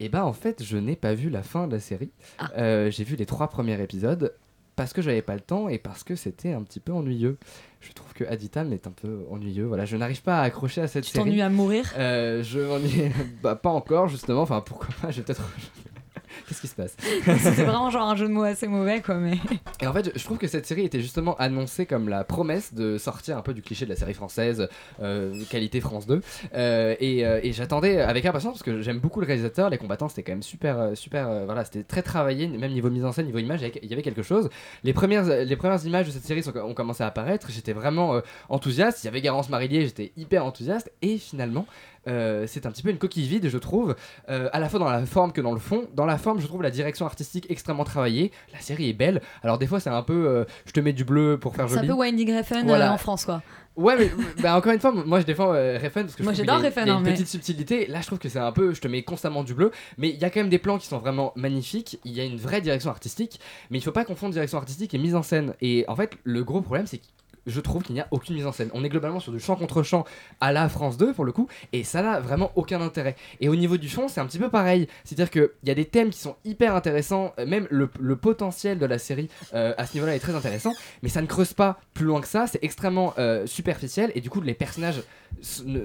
[0.00, 2.10] Et bah en fait, je n'ai pas vu la fin de la série.
[2.38, 2.50] Ah.
[2.58, 4.34] Euh, j'ai vu les trois premiers épisodes
[4.74, 7.38] parce que j'avais pas le temps et parce que c'était un petit peu ennuyeux.
[7.80, 9.66] Je trouve que Aditam est un peu ennuyeux.
[9.66, 11.24] Voilà, je n'arrive pas à accrocher à cette Tu série.
[11.26, 11.92] t'ennuies à mourir?
[11.96, 13.12] Euh, Je m'ennuie.
[13.42, 14.42] bah pas encore justement.
[14.42, 15.10] Enfin pourquoi pas?
[15.12, 15.48] Je vais peut-être.
[16.48, 19.16] Qu'est-ce qui se passe C'était vraiment genre un jeu de mots assez mauvais, quoi.
[19.16, 19.38] Mais
[19.80, 22.98] Et en fait, je- trouve que cette série était justement annoncée comme la promesse de
[22.98, 24.68] sortir un peu du cliché de la série française,
[25.02, 26.20] euh, qualité France 2.
[26.54, 30.08] Euh, et euh, et j'attendais avec impatience parce que j'aime beaucoup le réalisateur, les combattants
[30.08, 33.38] c'était quand même super, super, voilà, c'était très travaillé, même niveau mise en scène, niveau
[33.38, 34.48] image, il y avait- quelque chose.
[34.82, 38.20] Les premières, les premières images de cette série sont- ont commencé à apparaître, j'étais vraiment
[38.48, 39.02] enthousiaste.
[39.02, 40.90] Il y avait Garance Marillier, j'étais hyper enthousiaste.
[41.02, 41.66] Et finalement,
[42.08, 43.94] euh, c'est un petit peu une coquille vide, je trouve,
[44.28, 45.86] euh, à la fois dans la forme que dans le fond.
[45.94, 48.32] Dans la forme, je trouve la direction artistique extrêmement travaillée.
[48.52, 49.20] La série est belle.
[49.42, 51.74] Alors des fois, c'est un peu, euh, je te mets du bleu pour faire c'est
[51.74, 51.88] un joli.
[51.88, 51.94] peu
[52.68, 52.90] Voilà.
[52.90, 53.42] euh, en France, quoi.
[53.76, 54.08] Ouais, mais
[54.42, 56.56] bah, encore une fois, moi je défends euh, Refn parce que je Moi, trouve j'adore
[56.62, 57.86] qu'il y a- Refn, il y a hein, une mais- petite subtilité.
[57.88, 60.16] Là, je trouve que c'est un peu, je te mets constamment du bleu, mais il
[60.18, 61.98] y a quand même des plans qui sont vraiment magnifiques.
[62.04, 63.40] Il y a une vraie direction artistique,
[63.70, 65.54] mais il faut pas confondre direction artistique et mise en scène.
[65.60, 67.04] Et en fait, le gros problème, c'est que
[67.46, 68.70] je trouve qu'il n'y a aucune mise en scène.
[68.74, 70.04] On est globalement sur du chant contre chant
[70.40, 73.16] à la France 2 pour le coup, et ça n'a vraiment aucun intérêt.
[73.40, 74.88] Et au niveau du fond, c'est un petit peu pareil.
[75.04, 78.86] C'est-à-dire qu'il y a des thèmes qui sont hyper intéressants, euh, même le, potentiel de
[78.86, 80.72] la série euh, à ce niveau-là est très intéressant,
[81.02, 84.30] mais ça ne creuse pas plus loin que ça, c'est extrêmement euh, superficiel, et du
[84.30, 85.02] coup, les personnages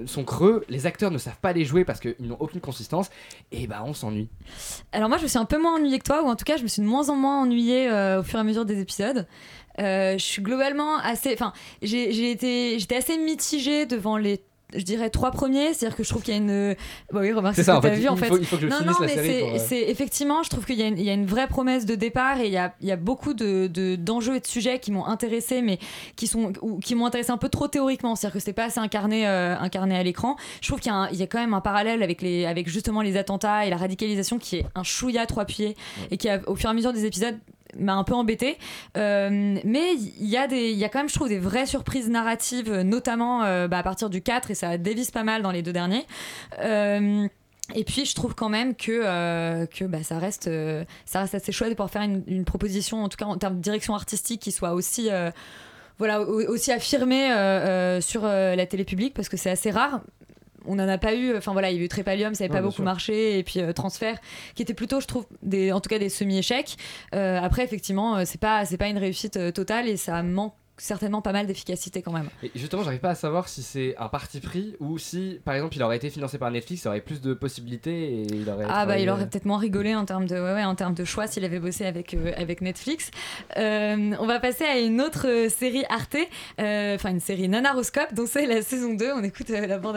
[0.06, 3.10] sont creux, les acteurs ne savent pas les jouer parce qu'ils n'ont aucune consistance,
[3.50, 4.28] et bah on s'ennuie.
[4.92, 6.56] Alors moi je me suis un peu moins ennuyée que toi, ou en tout cas
[6.56, 9.26] je me suis de moins en moins ennuyée au fur et à mesure des épisodes.
[9.80, 11.32] Euh, je suis globalement assez...
[11.32, 11.52] Enfin,
[11.82, 12.78] j'ai été...
[12.78, 14.40] j'étais assez mitigée devant les...
[14.72, 16.76] Je dirais trois premiers, c'est-à-dire que je trouve qu'il y a une.
[17.12, 18.38] Bah oui, remarque, C'est c'est ça, ce en que fait, t'as vu en faut- fait.
[18.40, 20.82] il faut que je non, non, mais c'est- euh, c'est effectivement, je trouve qu'il y,
[20.84, 22.86] a une- il y a une vraie promesse de départ et il y a, il
[22.86, 25.80] y a beaucoup de- de- d'enjeux et de sujets qui m'ont intéressé, mais
[26.14, 28.14] qui sont ou qui m'ont intéressé un peu trop théoriquement.
[28.14, 30.36] C'est-à-dire que c'était pas assez incarné, euh, incarné à l'écran.
[30.62, 33.66] Je trouve qu'il y a quand même un parallèle avec les, avec justement les attentats
[33.66, 35.76] et la radicalisation qui est un chouïa trois pieds
[36.12, 37.36] et qui a, au fur et à mesure des épisodes
[37.78, 38.58] m'a un peu embêté
[38.94, 42.82] mais il y a y a quand même je trouve des vraies surprises narratives euh,
[42.82, 45.72] notamment euh, bah, à partir du 4 et ça dévisse pas mal dans les deux
[45.72, 46.06] derniers
[46.60, 47.26] Euh,
[47.74, 51.34] et puis je trouve quand même que, euh, que bah, ça, reste, euh, ça reste
[51.36, 54.50] assez chouette pouvoir faire une, proposition, en tout cas en termes de direction artistique, qui
[54.50, 55.30] soit aussi, euh,
[55.98, 59.70] voilà, au- aussi affirmée euh, euh, sur euh, la télé publique, parce que c'est assez
[59.70, 60.00] rare.
[60.66, 62.62] On n'en a pas eu, enfin voilà, il y a eu Trépalium, ça n'avait pas
[62.62, 62.84] beaucoup sûr.
[62.84, 64.18] marché, et puis euh, Transfert,
[64.54, 66.76] qui était plutôt, je trouve, des, en tout cas des semi-échecs.
[67.14, 71.22] Euh, après, effectivement, euh, c'est pas, c'est pas une réussite totale, et ça manque certainement
[71.22, 72.28] pas mal d'efficacité quand même.
[72.42, 75.76] Et justement, j'arrive pas à savoir si c'est un parti pris ou si, par exemple,
[75.76, 78.66] il aurait été financé par Netflix, il aurait plus de possibilités et il aurait.
[78.68, 81.04] Ah bah il aurait peut-être moins rigolé en termes de ouais, ouais, en termes de
[81.04, 83.10] choix s'il avait bossé avec euh, avec Netflix.
[83.56, 86.16] Euh, on va passer à une autre série Arte,
[86.60, 89.12] euh, enfin une série Nanaroscope dont c'est la saison 2.
[89.12, 89.96] On écoute la bande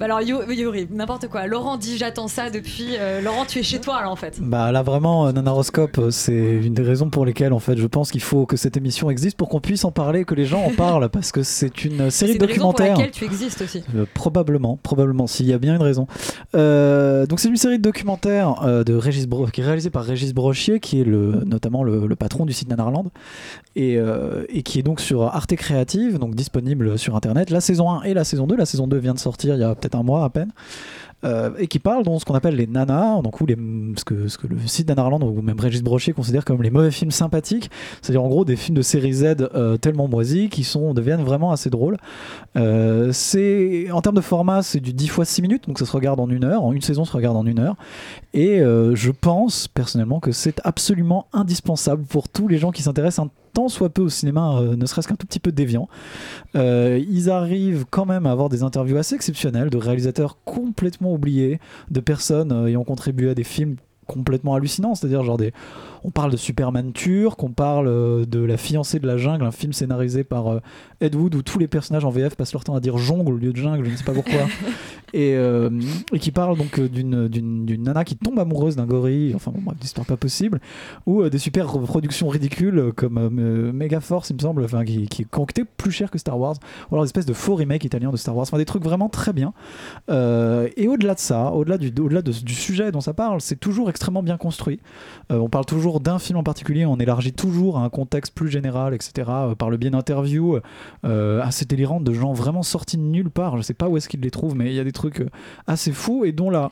[0.00, 1.46] Bah alors Yuri, n'importe quoi.
[1.46, 2.96] Laurent dit j'attends ça depuis.
[2.98, 4.38] euh, Laurent tu es chez toi là en fait.
[4.40, 7.86] Bah là vraiment, euh, Nanaroscope, euh, c'est une des raisons pour lesquelles en fait je
[7.86, 10.62] pense qu'il faut que cette émission existe pour qu'on puisse en parler, que les gens
[10.64, 12.96] en parlent, parce que c'est une série C'est une raison pour documentaire.
[12.96, 13.84] laquelle tu existes aussi.
[13.94, 16.06] Euh, probablement, probablement, s'il y a bien une raison.
[16.54, 20.80] Donc c'est une série de documentaires de Régis Bro- qui est réalisée par Régis Brochier,
[20.80, 23.10] qui est le, notamment le, le patron du site Nanarland,
[23.76, 23.98] et,
[24.48, 27.50] et qui est donc sur Arte Créative, donc disponible sur Internet.
[27.50, 28.56] La saison 1 et la saison 2.
[28.56, 30.52] La saison 2 vient de sortir il y a peut-être un mois à peine.
[31.22, 33.56] Euh, et qui parle de ce qu'on appelle les nanas, donc ou les,
[33.96, 36.90] ce, que, ce que le site d'Anarland ou même Régis Brochier considère comme les mauvais
[36.90, 37.70] films sympathiques,
[38.00, 41.52] c'est-à-dire en gros des films de série Z euh, tellement moisis qui sont, deviennent vraiment
[41.52, 41.98] assez drôles.
[42.56, 45.92] Euh, c'est en termes de format, c'est du 10 fois 6 minutes, donc ça se
[45.92, 47.76] regarde en une heure, en une saison se regarde en une heure.
[48.32, 53.30] Et je pense personnellement que c'est absolument indispensable pour tous les gens qui s'intéressent un
[53.52, 55.88] tant soit peu au cinéma, euh, ne serait-ce qu'un tout petit peu déviant.
[56.56, 61.60] Euh, ils arrivent quand même à avoir des interviews assez exceptionnelles de réalisateurs complètement oubliés,
[61.90, 63.76] de personnes euh, ayant contribué à des films
[64.06, 65.52] complètement hallucinants, c'est-à-dire genre des
[66.04, 69.50] on parle de Superman turc, on parle euh, de La fiancée de la jungle, un
[69.50, 70.60] film scénarisé par euh,
[71.00, 73.36] Ed Wood où tous les personnages en VF passent leur temps à dire jongle au
[73.36, 74.40] lieu de jungle, je ne sais pas pourquoi.
[75.12, 75.70] et, euh,
[76.12, 77.28] et qui parle donc d'une,
[77.82, 80.60] nana qui tombe amoureuse d'un gorille, enfin bon, bref, d'histoire pas possible,
[81.06, 85.24] ou euh, des super productions ridicules comme euh, Megaforce, il me semble, enfin, qui, qui,
[85.24, 86.56] coûté plus cher que Star Wars,
[86.90, 89.08] ou alors des espèces de faux remakes italiens de Star Wars, enfin des trucs vraiment
[89.08, 89.52] très bien.
[90.08, 93.90] Et au-delà de ça, au-delà, du, au-delà de- du sujet dont ça parle, c'est toujours
[93.90, 94.80] extrêmement bien construit.
[95.30, 98.94] On parle toujours d'un film en particulier, on élargit toujours à un contexte plus général,
[98.94, 100.60] etc., euh, par le biais d'interviews
[101.04, 103.56] euh, assez délirantes de gens vraiment sortis de nulle part.
[103.56, 105.30] Je sais pas où est-ce qu'ils les trouvent, mais il y a des trucs euh,
[105.66, 106.70] assez fous et dont la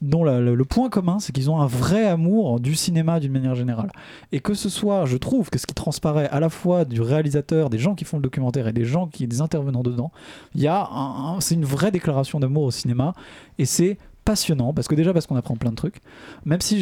[0.00, 3.90] dont le, point commun, c'est qu'ils ont un vrai amour du cinéma d'une manière générale.
[4.32, 7.68] Et que ce soit, je trouve que ce qui transparaît à la fois du réalisateur,
[7.68, 10.10] des gens qui font le documentaire et des gens qui, des intervenants dedans,
[10.54, 10.88] il y a
[11.40, 13.12] c'est une vraie déclaration d'amour au cinéma
[13.58, 15.96] et c'est passionnant parce que déjà parce qu'on apprend plein de trucs
[16.44, 16.80] même si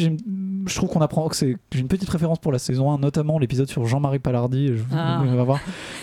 [0.67, 3.39] je trouve qu'on apprend que c'est j'ai une petite préférence pour la saison 1 notamment
[3.39, 5.21] l'épisode sur Jean-Marie Palardi je, Ah.
[5.25, 5.59] on va voir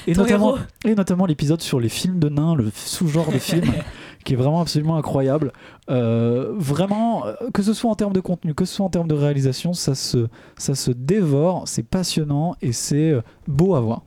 [0.07, 0.59] et notamment héros.
[0.85, 3.65] et notamment l'épisode sur les films de nains le sous-genre de film
[4.25, 5.53] qui est vraiment absolument incroyable
[5.89, 9.07] Euh, vraiment euh, que ce soit en termes de contenu que ce soit en termes
[9.09, 10.27] de réalisation ça se
[10.57, 14.03] ça se dévore c'est passionnant et c'est euh, beau à voir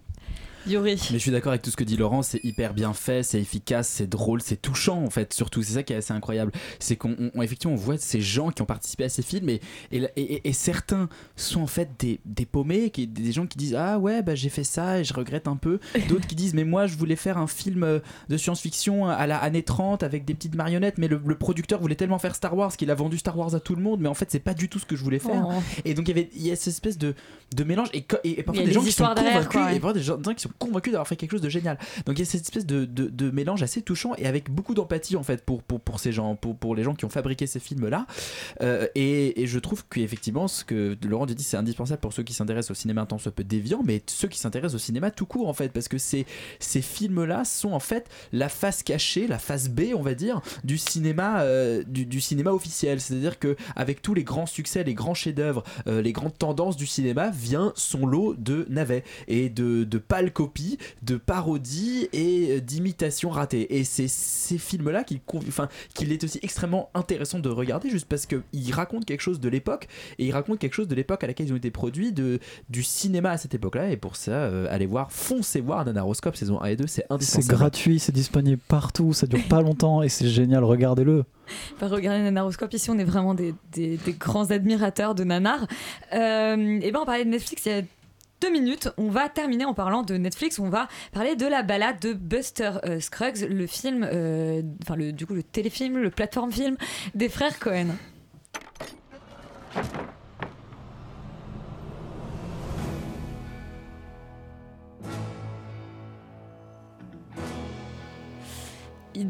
[0.67, 0.95] Yuri.
[1.11, 3.39] Mais je suis d'accord avec tout ce que dit Laurent, c'est hyper bien fait, c'est
[3.39, 5.61] efficace, c'est drôle, c'est touchant en fait, surtout.
[5.63, 6.51] C'est ça qui est assez incroyable.
[6.79, 9.49] C'est qu'on on- on- effectivement on voit ces gens qui ont participé à ces films
[9.49, 13.57] et, et, et- et certains sont en fait des, des paumés, qui, des gens qui
[13.57, 15.79] disent Ah ouais, bah, j'ai fait ça et je regrette un peu.
[16.09, 17.99] D'autres qui disent Mais moi je voulais faire un film euh,
[18.29, 21.95] de science-fiction à la année 30 avec des petites marionnettes, mais le, le producteur voulait
[21.95, 24.13] tellement faire Star Wars qu'il a vendu Star Wars à tout le monde, mais en
[24.13, 25.45] fait c'est pas du tout ce que je voulais faire.
[25.47, 25.53] Oh.
[25.85, 27.15] Et donc il y avait il y a cette espèce de,
[27.55, 28.01] de mélange et,
[28.43, 31.07] parfois des gens qui sont convaincus et parfois des gens qui sont sont convaincus d'avoir
[31.07, 31.77] fait quelque chose de génial.
[32.05, 35.15] Donc il y a cette espèce de, de- mélange assez touchant et avec beaucoup d'empathie
[35.15, 37.59] en fait pour, pour, pour ces gens, pour, pour les gens qui ont fabriqué ces
[37.59, 38.07] films-là.
[38.61, 42.71] Euh, et, je trouve qu'effectivement, ce que Laurent dit, c'est indispensable pour ceux qui s'intéressent
[42.71, 45.47] au cinéma un tant soit peu déviant, mais ceux qui s'intéressent au cinéma tout court
[45.47, 46.25] en fait, parce que ces,
[46.59, 50.77] ces films-là sont en fait la face cachée, la face B, on va dire, du
[50.77, 52.99] cinéma, euh, du cinéma officiel.
[52.99, 56.85] C'est-à-dire que avec tous les grands succès, les grands chefs-d'œuvre, euh, les grandes tendances du
[56.85, 62.61] cinéma, vient son lot de navets et de, de pâles copies, de parodies et euh,
[62.61, 63.77] d'imitations ratées.
[63.77, 68.25] Et c'est ces films-là qu'il enfin, qu'il est aussi extrêmement intéressant de regarder, juste parce
[68.25, 69.87] qu'ils racontent quelque chose de l'époque
[70.17, 72.83] et ils racontent quelque chose de l'époque à laquelle ils ont été produits, de, du
[72.83, 73.91] cinéma à cette époque-là.
[73.91, 77.11] Et pour ça, euh, allez voir, foncez voir Nanaroscope saison 1 et 2, c'est C'est
[77.13, 77.57] indispensable.
[77.57, 81.25] gratuit, c'est disponible partout, ça dure pas longtemps et c'est génial, regardez-le.
[81.81, 85.65] Bah, regardez Nanaroscope, ici on est vraiment des, des- des grands admirateurs de Nanar.
[86.13, 87.81] Euh, et ben on parlait de Netflix il y a
[88.41, 88.89] deux minutes.
[88.97, 90.59] On va terminer en parlant de Netflix.
[90.59, 95.11] On va parler de la balade de Buster euh, Scruggs, le film, euh, enfin le,
[95.11, 96.77] du coup le téléfilm, le plateforme film
[97.15, 97.95] des frères Cohen.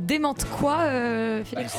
[0.10, 1.74] Ils démentent quoi, euh, Félix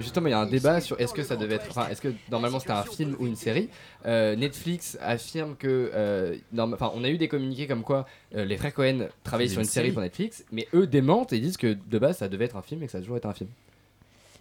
[0.00, 1.66] Justement, il y a un débat sur est-ce que ça devait être.
[1.70, 3.68] Enfin, est-ce que normalement c'était un film ou une série
[4.06, 5.90] Euh, Netflix affirme que.
[5.92, 8.06] euh, norm- Enfin, on a eu des communiqués comme quoi
[8.36, 11.40] euh, les frères Cohen travaillaient sur une une série pour Netflix, mais eux démentent et
[11.40, 13.26] disent que de base ça devait être un film et que ça a toujours été
[13.26, 13.50] un film.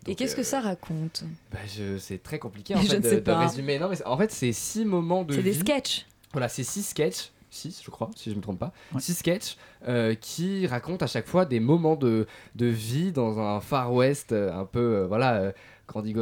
[0.05, 1.23] Et qu'est-ce euh, que ça raconte?
[1.51, 3.39] Bah, je- c'est très compliqué en Je fait ne de, sais de pas.
[3.47, 3.79] résumer.
[3.79, 6.05] Non, mais en fait, c'est six moments de C'est des sketchs.
[6.33, 7.31] Voilà, c'est six sketchs.
[7.49, 8.73] 6 je crois, si je me trompe pas.
[8.99, 13.61] Six sketchs euh, qui racontent à chaque fois des moments de, de vie dans un
[13.61, 15.53] Far West euh, un peu, euh, voilà,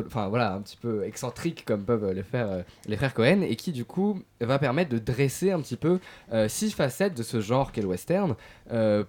[0.05, 3.71] enfin voilà, un petit peu excentrique comme peuvent le faire les frères Cohen et qui
[3.71, 5.99] du coup va permettre de dresser un petit peu
[6.47, 8.35] six facettes de ce genre qu'est le western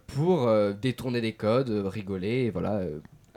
[0.06, 0.50] pour
[0.80, 2.80] détourner des codes, rigoler, et voilà.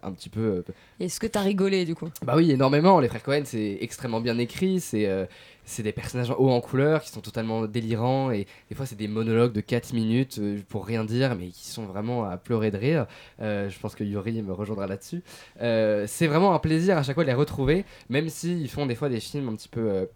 [0.04, 0.64] Un petit peu euh,
[1.00, 2.10] Est-ce que t'as rigolé du coup?
[2.24, 3.00] Bah oui, énormément.
[3.00, 4.80] Les frères Cohen, c'est extrêmement bien écrit.
[4.80, 5.26] C'est euh,
[5.66, 8.32] c'est des personnages hauts en couleur qui sont totalement délirants.
[8.32, 11.68] Et des fois, c'est des monologues de 4 minutes euh, pour rien dire, mais qui
[11.68, 13.06] sont vraiment à pleurer de rire.
[13.42, 15.24] Euh, je pense que Yuri me rejoindra là-dessus.
[15.60, 19.10] C'est vraiment un plaisir à chaque fois de les retrouver, même s'ils font des fois
[19.10, 20.08] des films un petit peu.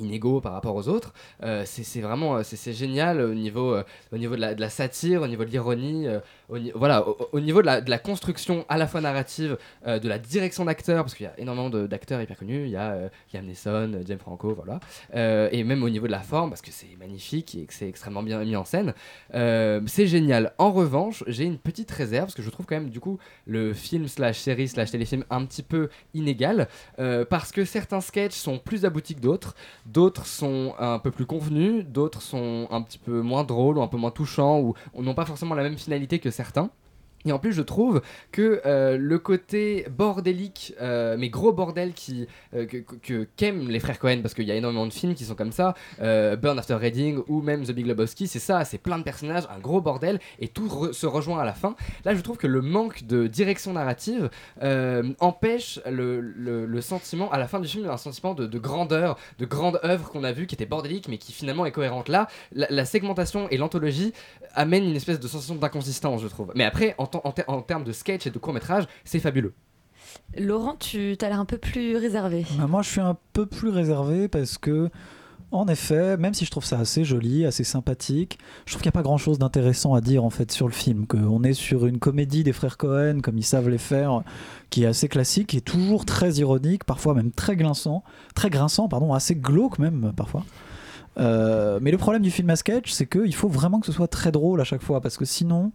[0.00, 1.12] inégaux par rapport aux autres
[1.42, 4.68] Euh, c'est vraiment c'est c'est génial au niveau euh, au niveau de la, de la
[4.70, 8.76] satire au niveau de l'ironie euh, au, voilà au, au niveau de la, construction à
[8.76, 12.36] la fois narrative euh, de la direction d'acteurs parce qu'il y a énormément d'acteurs hyper
[12.36, 14.80] connus il y a euh, Liam Neeson euh, James Franco voilà
[15.14, 17.88] Euh, et même au niveau de la forme parce que c'est magnifique et que c'est
[17.88, 18.94] extrêmement bien mis en scène
[19.86, 20.52] c'est génial.
[20.58, 23.72] En revanche j'ai une petite réserve parce que je trouve quand même du coup le
[23.72, 26.68] film slash série slash téléfilm un petit peu inégal
[27.28, 29.54] parce que certains sketchs sont plus aboutis que d'autres.
[29.86, 33.88] D'autres sont un peu plus convenus d'autres sont un petit peu moins drôles ou un
[33.88, 36.70] peu moins touchants ou n'ont pas forcément la même finalité que certains certains
[37.26, 38.02] et en plus, je trouve
[38.32, 43.80] que euh, le côté bordélique, euh, mais gros bordel qui euh, que- que- qu'aiment les
[43.80, 46.74] frères Cohen, parce qu'il y a énormément de films qui sont comme ça, Burn After
[46.74, 50.18] Reading ou même The Big Lebowski, c'est ça, c'est plein de personnages, un gros bordel,
[50.38, 51.74] et tout se rejoint à la fin.
[52.04, 54.28] Là, je trouve que le manque de direction narrative
[55.20, 59.46] empêche le, le- sentiment, à la fin du film, un sentiment de, de grandeur, de
[59.46, 62.08] grande œuvre qu'on a vu, qui était bordélique, mais qui finalement est cohérente.
[62.08, 64.12] Là, la, segmentation et l'anthologie
[64.54, 66.52] amènent une espèce de sensation d'inconsistance, je trouve.
[66.54, 69.54] Mais après, en, ter- en termes de sketch et de court-métrage, c'est fabuleux.
[70.38, 72.46] Laurent, tu as l'air un peu plus réservé.
[72.58, 74.90] Bah, moi, je suis un peu plus réservé parce que,
[75.50, 78.94] en effet, même si je trouve ça assez joli, assez sympathique, je trouve qu'il n'y
[78.94, 81.06] a pas grand chose d'intéressant à dire en fait sur le film.
[81.06, 84.22] Qu'on est sur une comédie des frères Cohen, comme ils savent les faire,
[84.70, 88.02] qui est assez classique, qui est toujours très ironique, parfois même très grinçant,
[88.34, 90.44] très grinçant, pardon, assez glauque même parfois.
[91.18, 94.08] Euh, mais le problème du film à sketch, c'est qu'il faut vraiment que ce soit
[94.08, 95.70] très drôle à chaque fois, parce que sinon,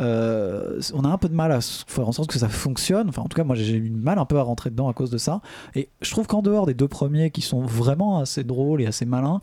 [0.00, 3.08] euh, on a un peu de mal à faire en sorte que ça fonctionne.
[3.08, 4.92] Enfin, en tout cas, moi, j'ai eu du mal un peu à rentrer dedans à
[4.92, 5.40] cause de ça.
[5.74, 9.06] Et je trouve qu'en dehors des deux premiers, qui sont vraiment assez drôles et assez
[9.06, 9.40] malins,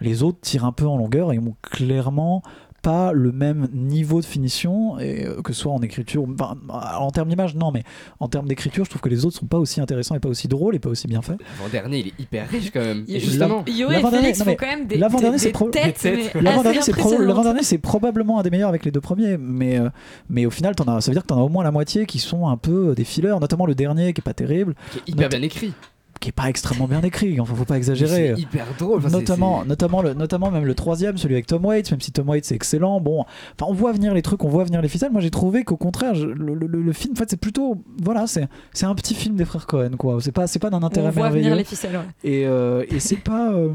[0.00, 2.42] les autres tirent un peu en longueur et ont clairement
[2.86, 6.56] pas le même niveau de finition et euh, que ce soit en écriture enfin,
[7.00, 7.82] en termes d'image non mais
[8.20, 10.46] en termes d'écriture je trouve que les autres sont pas aussi intéressants et pas aussi
[10.46, 13.04] drôles et pas aussi bien faits L'avant-dernier, il est hyper riche quand même.
[13.08, 15.52] Et justement, et L'avant-dernier- Félix non, font mais quand même des, l'avant-dernier, des- c'est des
[15.52, 16.08] pro- têtes.
[16.34, 19.88] L'avant-dernier, pro- probablement un des meilleurs avec les deux premiers, mais, euh,
[20.30, 22.06] mais au final, t'en as, ça veut dire que t'en as au moins la moitié
[22.06, 25.12] qui sont un peu des fillers, notamment le dernier qui est pas terrible, qui est
[25.12, 25.72] hyper bien écrit.
[26.20, 28.32] Qui est pas extrêmement bien écrit, enfin faut pas exagérer.
[28.34, 28.98] C'est hyper drôle.
[28.98, 32.28] enfin, notamment, notamment, le, notamment même le troisième, celui avec Tom Waits, même si Tom
[32.28, 33.00] Waits c'est excellent.
[33.00, 35.12] Bon, enfin, on voit venir les trucs, on voit venir les ficelles.
[35.12, 38.26] Moi, j'ai trouvé qu'au contraire, je- le, le- le film, en fait, c'est plutôt, voilà,
[38.26, 40.18] c'est, c'est un petit film des frères Cohen, quoi.
[40.20, 41.56] C'est pas, c'est pas d'un intérêt On voit venir merveilleux.
[41.56, 41.96] les ficelles.
[41.96, 42.30] ouais.
[42.30, 43.72] Et, euh, et c'est pas, euh,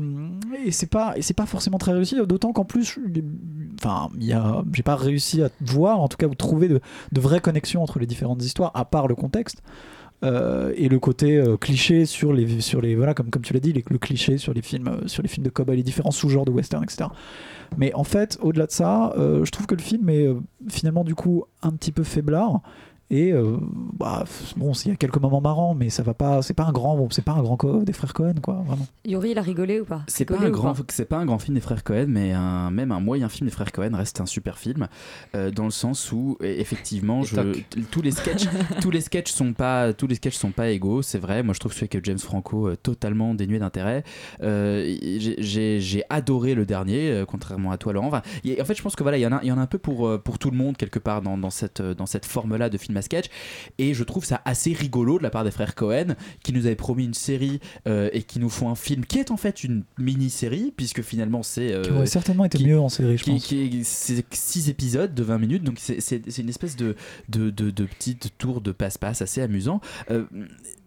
[0.66, 2.16] et c'est pas, et c'est pas forcément très réussi.
[2.26, 2.98] D'autant qu'en plus,
[3.80, 4.38] enfin, il
[4.74, 6.82] j'ai pas réussi à voir, en tout cas, trouver de,
[7.12, 9.62] de vraies connexions entre les différentes histoires, à part le contexte.
[10.24, 13.98] Euh, et le côté euh, cliché sur les sur voilà comme tu l'as dit le
[13.98, 16.84] cliché sur les films euh, sur les films de cowboy les différents sous-genres de western
[16.84, 17.10] etc
[17.76, 20.28] mais en fait au-delà de ça je trouve que le film est
[20.70, 22.62] finalement du coup un petit peu faiblard
[23.12, 23.58] et euh,
[24.00, 24.24] bah,
[24.58, 26.96] bon il y a quelques moments marrants mais ça va pas c'est pas un grand
[26.98, 29.80] bon, c'est pas un grand co des frères Cohen quoi vraiment Yuri, il a rigolé
[29.82, 30.02] ou pas?
[30.08, 32.92] C'est pas, un grand, c'est pas un grand film des frères Cohen, mais un, même
[32.92, 34.88] un moyen film des frères Cohen reste un super film,
[35.36, 37.36] euh, dans le sens où e- effectivement, je,
[37.92, 38.46] tous les sketchs,
[38.82, 41.02] tous les sketchs sont pas, tous les sketchs sont pas égaux.
[41.02, 41.44] C'est vrai.
[41.44, 44.04] Moi, je trouve celui avec James Franco euh, totalement dénué d'intérêt.
[44.44, 48.08] Euh, j'ai- adoré le dernier, euh, contrairement à toi, Laurent.
[48.08, 49.58] Enfin, a- en fait, je pense que voilà, il y en a, il y en
[49.58, 52.26] a un peu pour pour tout le monde quelque part dans, dans cette dans cette
[52.26, 53.26] forme-là de film à sketch.
[53.78, 56.76] Et je trouve ça assez rigolo de la part des frères Cohen, qui nous avaient
[56.76, 59.84] promis une série euh, et qui nous font un film qui est en fait une
[59.98, 61.72] mini-série, puisque finalement c'est.
[61.74, 64.70] euh, qui aurait certainement été qui- mieux en série je qui, pense qui c'est 6
[64.70, 66.96] épisodes de 20 minutes, donc c'est- c'est c'est une espèce de,
[67.30, 69.82] de, de, de petite tour de passe-passe assez amusant.
[70.10, 70.26] Euh,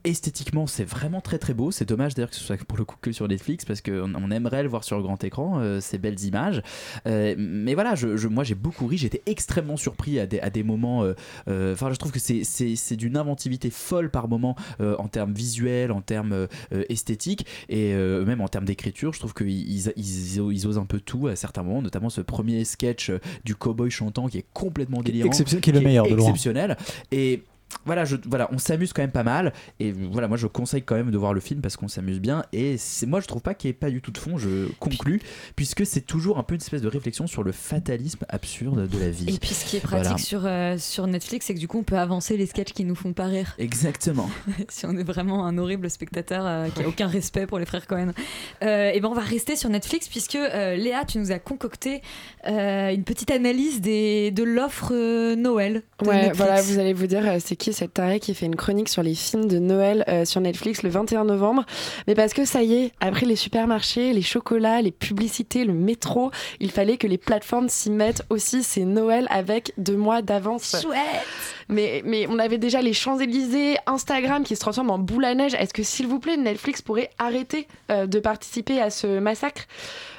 [0.05, 1.71] esthétiquement, c'est vraiment très très beau.
[1.71, 4.31] C'est dommage d'ailleurs que ce soit pour le coup que sur Netflix parce qu'on on
[4.31, 6.63] aimerait le voir sur le grand écran, euh, ces belles images.
[7.07, 10.51] Euh, mais voilà, je, je- moi j'ai beaucoup ri, j'étais extrêmement surpris à des, à
[10.51, 11.05] des moments.
[11.49, 16.01] euh, Enfin, je trouve que c'est- d'une inventivité folle par moment en termes visuels, en
[16.01, 16.47] termes
[16.89, 19.13] esthétiques et même en termes d'écriture.
[19.13, 22.21] Je trouve qu'ils ils, ils, ils osent un peu tout à certains moments, notamment ce
[22.21, 23.11] premier sketch
[23.45, 26.27] du cowboy chantant qui est complètement délirant, exception- qui est le meilleur de loin.
[26.29, 26.77] exceptionnel.
[27.13, 27.43] Et
[27.85, 29.53] voilà, je, voilà, on s'amuse quand même pas mal.
[29.81, 32.45] Et voilà, moi je conseille quand même de voir le film parce qu'on s'amuse bien.
[32.53, 34.39] Et c'est moi je trouve pas qu'il n'y ait pas du tout de fond.
[34.39, 35.21] Je conclus
[35.57, 39.11] puisque c'est toujours un peu une espèce de réflexion sur le fatalisme absurde de la
[39.11, 39.35] vie.
[39.35, 40.19] Et puis ce qui est pratique Voilà.
[40.19, 42.95] sur, euh, sur Netflix, c'est que du coup on peut avancer les sketchs qui nous
[42.95, 43.55] font pas rire.
[43.59, 44.29] Exactement.
[44.69, 47.87] si on est vraiment un horrible spectateur euh, qui a aucun respect pour les frères
[47.87, 48.13] Cohen.
[48.63, 52.03] Euh, et ben on va rester sur Netflix puisque euh, Léa, tu nous as concocté
[52.47, 55.83] euh, une petite analyse des, de l'offre euh, Noël.
[56.03, 56.37] de Ouais, Netflix.
[56.39, 59.15] voilà, vous allez vous dire, euh, c'est cette tarée qui fait une chronique sur les
[59.15, 61.65] films de Noël euh, sur Netflix le 21 novembre
[62.07, 66.31] Mais parce que ça y est, après les supermarchés, les chocolats, les publicités, le métro,
[66.61, 68.63] il fallait que les plateformes s'y mettent aussi.
[68.63, 70.77] C'est Noël avec deux mois d'avance.
[70.83, 70.97] Chouette
[71.69, 75.55] mais, mais on avait déjà les Champs-Élysées, Instagram qui se transforme en boule à neige.
[75.55, 79.67] Est-ce que, s'il vous plaît, Netflix pourrait arrêter euh, de participer à ce massacre?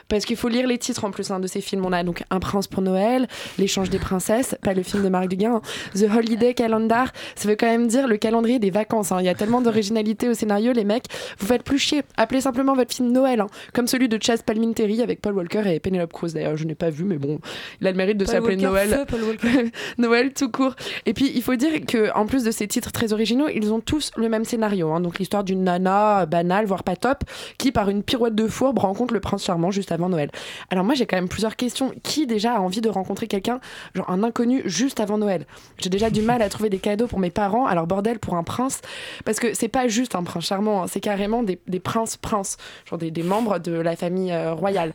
[0.08, 1.86] Parce qu'il faut lire les titres en plus hein, de ces films.
[1.86, 3.28] On a donc Un prince pour Noël,
[3.58, 5.62] L'échange des princesses, pas le film de Marc Duguin, hein.
[5.96, 7.12] The Holiday Calendar.
[7.36, 9.12] Ça veut quand même dire le calendrier des vacances.
[9.12, 9.18] hein.
[9.20, 11.06] Il y a tellement d'originalité au scénario, les mecs.
[11.40, 12.04] Vous faites plus chier.
[12.18, 13.48] Appelez simplement votre film Noël, hein.
[13.74, 16.34] comme celui de Chaz Palminteri avec Paul Walker et Penelope Cruz.
[16.34, 17.40] D'ailleurs, je n'ai pas vu, mais bon,
[17.82, 18.90] il a le mérite de s'appeler Noël.
[18.90, 19.72] feu.
[19.98, 20.76] Noël tout court.
[21.06, 23.80] Et puis il faut dire que en plus de ces titres très originaux, ils ont
[23.80, 24.98] tous le même scénario.
[25.00, 27.24] Donc l'histoire d'une nana banale, voire pas top,
[27.58, 30.30] qui par une pirouette de fourbe rencontre le prince charmant juste avant Noël.
[30.70, 31.92] Alors moi j'ai quand même plusieurs questions.
[32.04, 33.60] Qui déjà a envie de rencontrer quelqu'un,
[33.96, 35.48] genre un inconnu juste avant Noël?
[35.80, 37.66] J'ai déjà du mal à trouver des cadeaux pour mes parents.
[37.66, 38.82] Alors bordel pour un prince,
[39.26, 40.88] parce que c'est pas juste un prince charmant, hein.
[40.88, 44.94] c'est carrément des, princes princes, genre des, des membres de la famille euh, royale.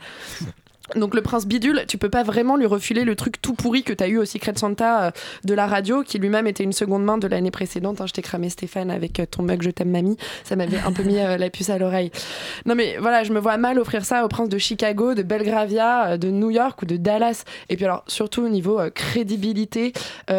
[0.97, 3.93] Donc le prince bidule, tu peux pas vraiment lui refiler le truc tout pourri que
[3.93, 5.11] t'as eu au Secret Santa euh,
[5.45, 8.01] de la radio, qui lui-même était une seconde main de l'année précédente.
[8.01, 8.07] hein.
[8.07, 11.03] je t'ai cramé Stéphane avec euh, ton mug Je t'aime mamie, ça m'avait un peu
[11.03, 12.11] mis euh, la puce à l'oreille.
[12.67, 16.19] Non mais voilà, je me vois mal offrir ça au prince de Chicago, de Belgravia,
[16.19, 17.45] de New York ou de Dallas.
[17.69, 19.93] Et puis alors surtout au niveau crédibilité,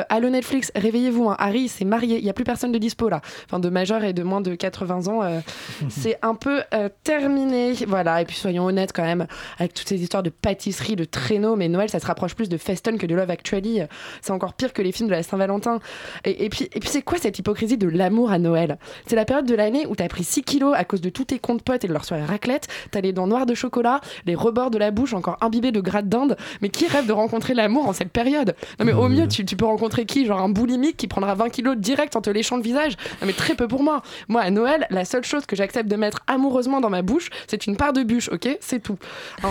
[0.09, 1.35] allô Netflix, réveillez-vous, hein.
[1.39, 4.13] Harry s'est marié, il y a plus personne de dispo là, enfin de majeur et
[4.13, 5.41] de moins de 80 ans,
[5.89, 6.61] c'est un peu
[7.03, 7.73] terminé.
[7.87, 9.27] Voilà, et puis soyons honnêtes quand même,
[9.57, 12.57] avec toutes ces histoires de pâtisserie, de traîneaux, mais Noël ça se rapproche plus de
[12.57, 13.81] Feston que de Love Actually.
[14.21, 15.79] C'est encore pire que les films de la Saint-Valentin.
[16.25, 18.77] Et, et puis, et puis c'est quoi cette hypocrisie de l'amour à Noël?
[19.07, 21.39] C'est la période de l'année où t'as pris 6 kilos à cause de tous tes
[21.39, 24.71] comptes potes et de leur soirée raclette, t'as les dents noires de chocolat, les rebords
[24.71, 26.37] de la bouche encore imbibés de gratte d'Inde.
[26.61, 28.55] Mais qui rêve de rencontrer l'amour en cette période?
[28.79, 30.25] Non mais au mieux, tu, tu peux rencontrer qui?
[30.25, 32.97] Genre un boulimique qui prendra 20 kilos direct en te léchant le visage?
[33.21, 34.01] Non mais très peu pour moi.
[34.27, 37.67] Moi à Noël, la seule chose que j'accepte de mettre amoureusement dans ma bouche, c'est
[37.67, 38.57] une part de bûche, ok?
[38.59, 38.97] C'est tout.
[39.43, 39.49] Hein?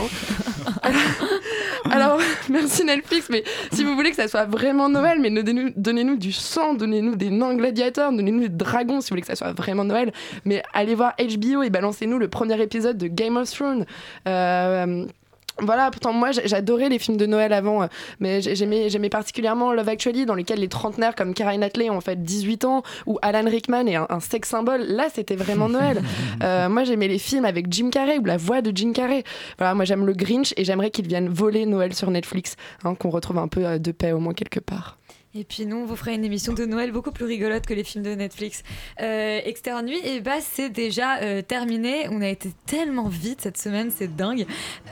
[1.91, 2.19] alors,
[2.49, 6.17] merci Netflix, mais si vous voulez que ça soit vraiment Noël, mais ne donnez-nous- donnez-nous
[6.17, 9.53] du sang, donnez-nous des nains gladiateurs, donnez-nous des dragons si vous voulez que ça soit
[9.53, 10.13] vraiment Noël.
[10.45, 13.85] Mais allez voir HBO et balancez-nous le premier épisode de Game of Thrones.
[14.29, 15.07] Euh,
[15.63, 17.87] voilà, pourtant moi j'adorais les films de Noël avant, euh,
[18.21, 21.97] mais j'ai- j'aimais j'aimais particulièrement Love Actually, dans lesquels les trentenaires comme Karen Knightley ont
[21.97, 24.83] en fait 18 ans, ou Alan Rickman est un, un sex symbole.
[24.83, 26.03] Là, c'était vraiment Noël.
[26.43, 29.25] Euh, moi j'aimais les films avec Jim Carrey ou la voix de Jim Carrey.
[29.59, 33.11] Voilà, moi j'aime le Grinch et j'aimerais qu'il vienne voler Noël sur Netflix, hein, qu'on
[33.11, 34.97] retrouve un peu euh, de paix au moins quelque part.
[35.33, 37.85] Et puis nous, on vous fera une émission de Noël beaucoup plus rigolote que les
[37.85, 38.65] films de Netflix.
[39.01, 42.09] Euh, Externe Nuit, et bah c'est déjà euh, terminé.
[42.11, 44.45] On a été tellement vite cette semaine, c'est dingue.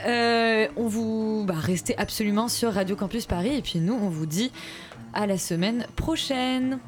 [0.07, 3.57] Euh, on vous bah, restez absolument sur Radio Campus Paris.
[3.57, 4.53] Et puis nous, on vous dit
[5.13, 6.79] à la semaine prochaine.